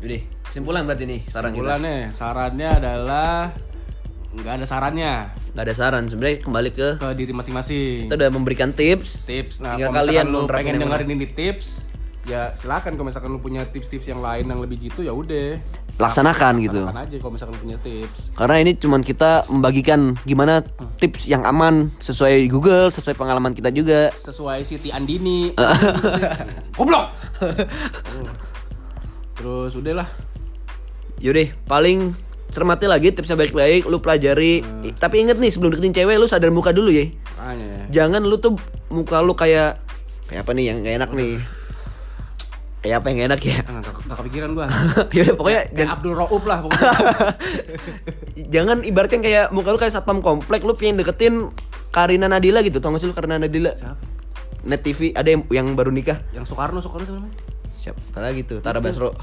Udah, 0.00 0.20
kesimpulan 0.48 0.82
berarti 0.88 1.04
nih 1.04 1.20
saran 1.28 1.52
kita. 1.52 1.60
Kesimpulannya, 1.60 1.96
sarannya 2.16 2.68
adalah 2.72 3.32
nggak 4.30 4.54
ada 4.62 4.66
sarannya 4.66 5.12
Gak 5.50 5.66
ada 5.66 5.74
saran, 5.74 6.06
sebenarnya 6.06 6.46
kembali 6.46 6.70
ke 6.70 6.88
ke 7.02 7.08
diri 7.18 7.32
masing-masing. 7.34 8.06
kita 8.06 8.14
udah 8.14 8.30
memberikan 8.30 8.70
tips. 8.70 9.26
Tips. 9.26 9.58
Nah, 9.58 9.74
kalau 9.74 9.98
kalian 9.98 10.30
lu 10.30 10.46
pengen 10.46 10.78
dengerin 10.78 11.10
ini 11.18 11.26
tips, 11.26 11.82
ya 12.22 12.54
silakan 12.54 12.94
kalau 12.94 13.10
misalkan 13.10 13.34
lu 13.34 13.42
punya 13.42 13.66
tips-tips 13.66 14.06
yang 14.06 14.22
lain 14.22 14.46
yang 14.46 14.62
lebih 14.62 14.78
gitu 14.78 15.02
ya 15.02 15.10
udah. 15.10 15.58
Laksanakan 15.98 16.62
gitu. 16.62 16.86
Laksanakan 16.86 17.02
aja 17.02 17.16
kalau 17.18 17.32
misalkan 17.34 17.52
lu 17.58 17.62
punya 17.66 17.78
tips. 17.82 18.18
Karena 18.38 18.56
ini 18.62 18.72
cuman 18.78 19.00
kita 19.02 19.30
membagikan 19.50 20.14
gimana 20.22 20.62
tips 21.02 21.26
yang 21.26 21.42
aman 21.42 21.90
sesuai 21.98 22.46
Google, 22.46 22.94
sesuai 22.94 23.18
pengalaman 23.18 23.50
kita 23.50 23.74
juga. 23.74 24.14
Sesuai 24.14 24.62
Siti 24.62 24.94
Andini. 24.94 25.50
Goblok. 26.78 27.10
Terus 29.40 29.72
udahlah. 29.72 30.08
Yaudah, 31.16 31.48
paling 31.64 32.12
cermati 32.52 32.84
lagi 32.84 33.08
tipsnya 33.08 33.36
baik-baik, 33.36 33.88
lu 33.88 34.04
pelajari. 34.04 34.60
I- 34.84 34.92
Tapi 34.92 35.24
inget 35.24 35.40
nih 35.40 35.48
sebelum 35.48 35.72
deketin 35.72 35.96
cewek 35.96 36.20
lu 36.20 36.28
sadar 36.28 36.52
muka 36.52 36.76
dulu 36.76 36.92
ya. 36.92 37.08
Makanya. 37.40 37.88
Jangan 37.88 38.20
lu 38.20 38.36
tuh 38.36 38.60
muka 38.92 39.24
lu 39.24 39.32
kayak 39.32 39.80
kayak 40.28 40.44
apa 40.44 40.50
nih 40.52 40.64
yang 40.68 40.76
gak 40.84 40.94
enak 41.00 41.10
nih. 41.16 41.32
Kayak 42.80 42.96
apa 43.00 43.06
yang 43.08 43.16
gak 43.16 43.28
enak 43.32 43.40
ya? 43.40 43.56
Nggak 43.64 44.16
kepikiran 44.20 44.48
gua. 44.52 44.66
Yaudah 45.16 45.34
pokoknya 45.36 45.60
Kayak 45.64 45.76
jangan, 45.76 45.94
Abdul 45.96 46.14
Rauf 46.16 46.42
lah 46.44 46.58
pokoknya. 46.60 46.90
jangan 48.56 48.76
ibaratkan 48.84 49.20
kayak 49.20 49.46
muka 49.52 49.68
lu 49.72 49.78
kayak 49.80 49.92
satpam 49.92 50.20
komplek 50.20 50.60
lu 50.60 50.76
pengen 50.76 51.00
deketin 51.00 51.48
Karina 51.88 52.28
Nadila 52.28 52.60
gitu. 52.60 52.80
Tau 52.80 52.92
gak 52.92 53.00
sih 53.00 53.08
lu 53.08 53.16
Karina 53.16 53.40
Nadila? 53.40 53.72
Siapa? 53.72 54.04
Net 54.60 54.84
TV 54.84 55.16
ada 55.16 55.28
yang, 55.28 55.48
yang 55.48 55.72
baru 55.72 55.88
nikah. 55.88 56.20
Yang 56.32 56.52
Soekarno, 56.52 56.84
Soekarno 56.84 57.08
siapa 57.08 57.20
namanya? 57.20 57.36
Siapa 57.70 58.18
lagi 58.18 58.42
tuh? 58.42 58.58
Tara 58.58 58.82
Basro. 58.82 59.14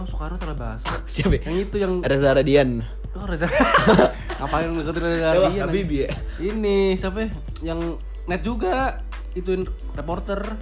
Oh, 0.00 0.06
Soekarno 0.08 0.40
terabas. 0.40 0.80
Siapa? 1.12 1.36
ya? 1.36 1.52
Yang 1.52 1.56
itu 1.68 1.76
yang 1.76 1.92
Reza 2.00 2.32
Radian. 2.32 2.80
Oh 3.12 3.26
Reza 3.26 3.50
Ngapain 4.40 4.70
lu 4.70 4.80
deketin 4.80 5.02
Reza 5.04 5.28
Radian, 5.36 5.66
Habibie 5.68 6.08
ya? 6.08 6.10
Ini 6.40 6.94
siapa 6.94 7.26
ya? 7.26 7.28
Yang 7.74 7.98
net 8.24 8.40
juga 8.40 9.02
Ituin 9.34 9.66
reporter 9.92 10.56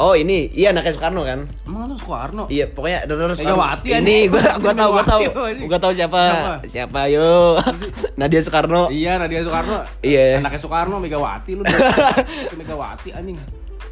Oh 0.00 0.16
ini, 0.16 0.48
iya 0.56 0.72
anaknya 0.72 0.92
Soekarno 0.96 1.20
kan? 1.22 1.44
Emang 1.68 1.84
lu 1.84 1.94
Soekarno? 2.00 2.48
Iya, 2.48 2.64
pokoknya 2.72 3.04
terus 3.04 3.36
Megawati, 3.38 3.88
Ini 3.92 4.24
gua 4.32 4.56
gua 4.56 4.72
tahu, 4.72 4.90
gua 4.98 5.04
anjing. 5.52 5.68
Gua 5.68 5.78
tahu 5.78 5.92
siapa. 5.92 6.22
Siapa? 6.26 6.52
Siapa, 6.64 7.00
yo? 7.12 7.60
Nadia 8.18 8.40
Soekarno. 8.40 8.88
Iya 8.88 9.20
Nadia 9.20 9.44
Soekarno 9.44 9.84
Iya. 10.00 10.40
Anaknya 10.40 10.60
Soekarno 10.64 10.96
Megawati 10.96 11.50
lu 11.54 11.62
Megawati 12.56 13.12
anjing 13.12 13.36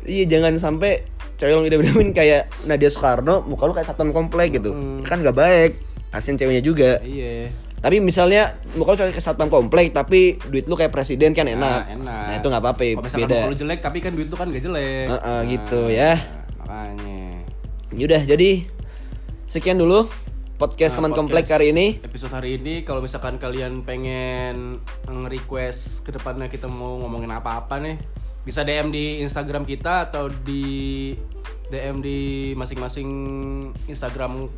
Iya, 0.08 0.24
jangan 0.24 0.56
sampai 0.56 1.04
cewek 1.40 1.56
yang 1.56 1.64
idam-idamin 1.64 2.12
kayak 2.12 2.52
Nadia 2.68 2.92
Soekarno, 2.92 3.40
muka 3.48 3.64
lu 3.64 3.72
kayak 3.72 3.88
satpam 3.88 4.12
komplek 4.12 4.60
gitu. 4.60 4.76
Kan 5.08 5.24
gak 5.24 5.32
baik. 5.32 5.72
Kasian 6.12 6.36
ceweknya 6.36 6.60
juga. 6.60 7.00
Iya 7.00 7.48
Tapi 7.80 7.96
misalnya 8.04 8.60
muka 8.76 8.92
lu 8.92 9.08
kayak 9.08 9.24
satpam 9.24 9.48
komplek 9.48 9.96
tapi 9.96 10.36
duit 10.52 10.68
lu 10.68 10.76
kayak 10.76 10.92
presiden 10.92 11.32
kan 11.32 11.48
enak. 11.48 11.80
Nah, 11.88 11.94
enak 11.96 12.24
Nah, 12.28 12.36
itu 12.36 12.46
nggak 12.52 12.60
apa-apa, 12.60 12.82
Kalau 13.08 13.24
beda. 13.24 13.38
muka 13.40 13.48
lu 13.48 13.56
jelek 13.56 13.80
Tapi 13.80 13.98
kan 14.04 14.12
duit 14.12 14.28
lu 14.28 14.36
kan 14.36 14.52
gak 14.52 14.60
jelek 14.68 15.06
Heeh, 15.08 15.40
gitu 15.56 15.80
ya. 15.88 16.12
Makanya 16.60 17.40
Yaudah, 17.96 18.22
jadi 18.22 18.68
sekian 19.48 19.80
dulu 19.80 20.06
podcast 20.60 20.92
teman 20.92 21.10
Nah, 21.10 21.16
komplek 21.16 21.48
podcast 21.48 21.56
hari 21.56 21.66
ini. 21.72 21.86
Episode 22.04 22.36
hari 22.36 22.60
ini 22.60 22.84
kalau 22.84 23.00
misalkan 23.00 23.40
kalian 23.40 23.80
pengen 23.80 24.78
nge-request 25.08 26.04
ke 26.04 26.12
depannya 26.12 26.52
kita 26.52 26.68
mau 26.68 27.00
ngomongin 27.00 27.32
apa-apa 27.32 27.80
nih, 27.80 27.96
bisa 28.42 28.64
DM 28.64 28.88
di 28.88 29.20
Instagram 29.20 29.68
kita 29.68 30.08
atau 30.08 30.28
di 30.28 31.12
DM 31.70 32.02
di 32.02 32.18
masing-masing 32.58 33.08
Instagram 33.86 34.48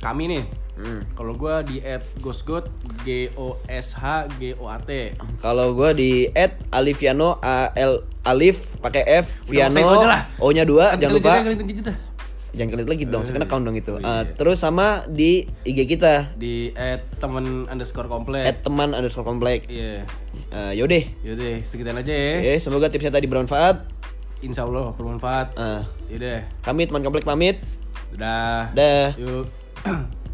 kami 0.00 0.24
nih. 0.28 0.44
Hmm. 0.76 1.08
Kalau 1.16 1.32
gua 1.32 1.64
di 1.64 1.80
@gosgot 2.20 2.68
G 3.00 3.32
O 3.40 3.56
S 3.64 3.96
H 3.96 4.28
G 4.36 4.52
O 4.60 4.68
A 4.68 4.76
T. 4.76 5.16
Kalau 5.40 5.72
gua 5.72 5.96
di 5.96 6.28
@alifiano 6.68 7.40
A 7.40 7.72
L 7.72 8.04
Alif 8.26 8.76
pakai 8.84 9.24
F 9.24 9.40
Viano 9.48 9.80
aja 9.80 10.06
lah. 10.06 10.22
O-nya 10.36 10.68
2 10.68 11.00
jangan 11.00 11.14
lupa. 11.16 11.40
Gitu. 11.64 11.92
Jangan 12.56 12.72
klik 12.72 12.88
lagi 12.88 13.04
dong, 13.04 13.20
sekarang 13.20 13.48
account 13.52 13.64
dong 13.68 13.76
itu. 13.76 14.00
Eh, 14.00 14.04
iya. 14.04 14.32
terus 14.32 14.64
sama 14.64 15.04
di 15.12 15.44
IG 15.68 15.84
kita 15.84 16.32
Di 16.40 16.72
temen 17.20 17.68
underscore 17.68 18.08
komplek. 18.08 18.48
at 18.48 18.64
teman 18.64 18.96
underscore 18.96 19.28
komplek. 19.28 19.68
Iya. 19.68 20.08
Eh, 20.46 20.72
yaudah, 20.78 21.02
Yaudah, 21.26 21.54
sekian 21.66 21.90
aja 21.90 22.14
ya. 22.14 22.32
Oke, 22.38 22.54
semoga 22.62 22.86
tipsnya 22.86 23.10
tadi 23.10 23.26
bermanfaat. 23.26 23.82
Insya 24.44 24.62
Allah 24.62 24.94
bermanfaat. 24.94 25.58
Eh, 25.58 25.82
Yaudah, 26.14 26.40
kami 26.62 26.86
teman 26.86 27.02
komplek 27.02 27.26
pamit. 27.26 27.58
dadah. 28.14 28.70
Dah. 28.72 29.08
Yuk. 29.18 29.46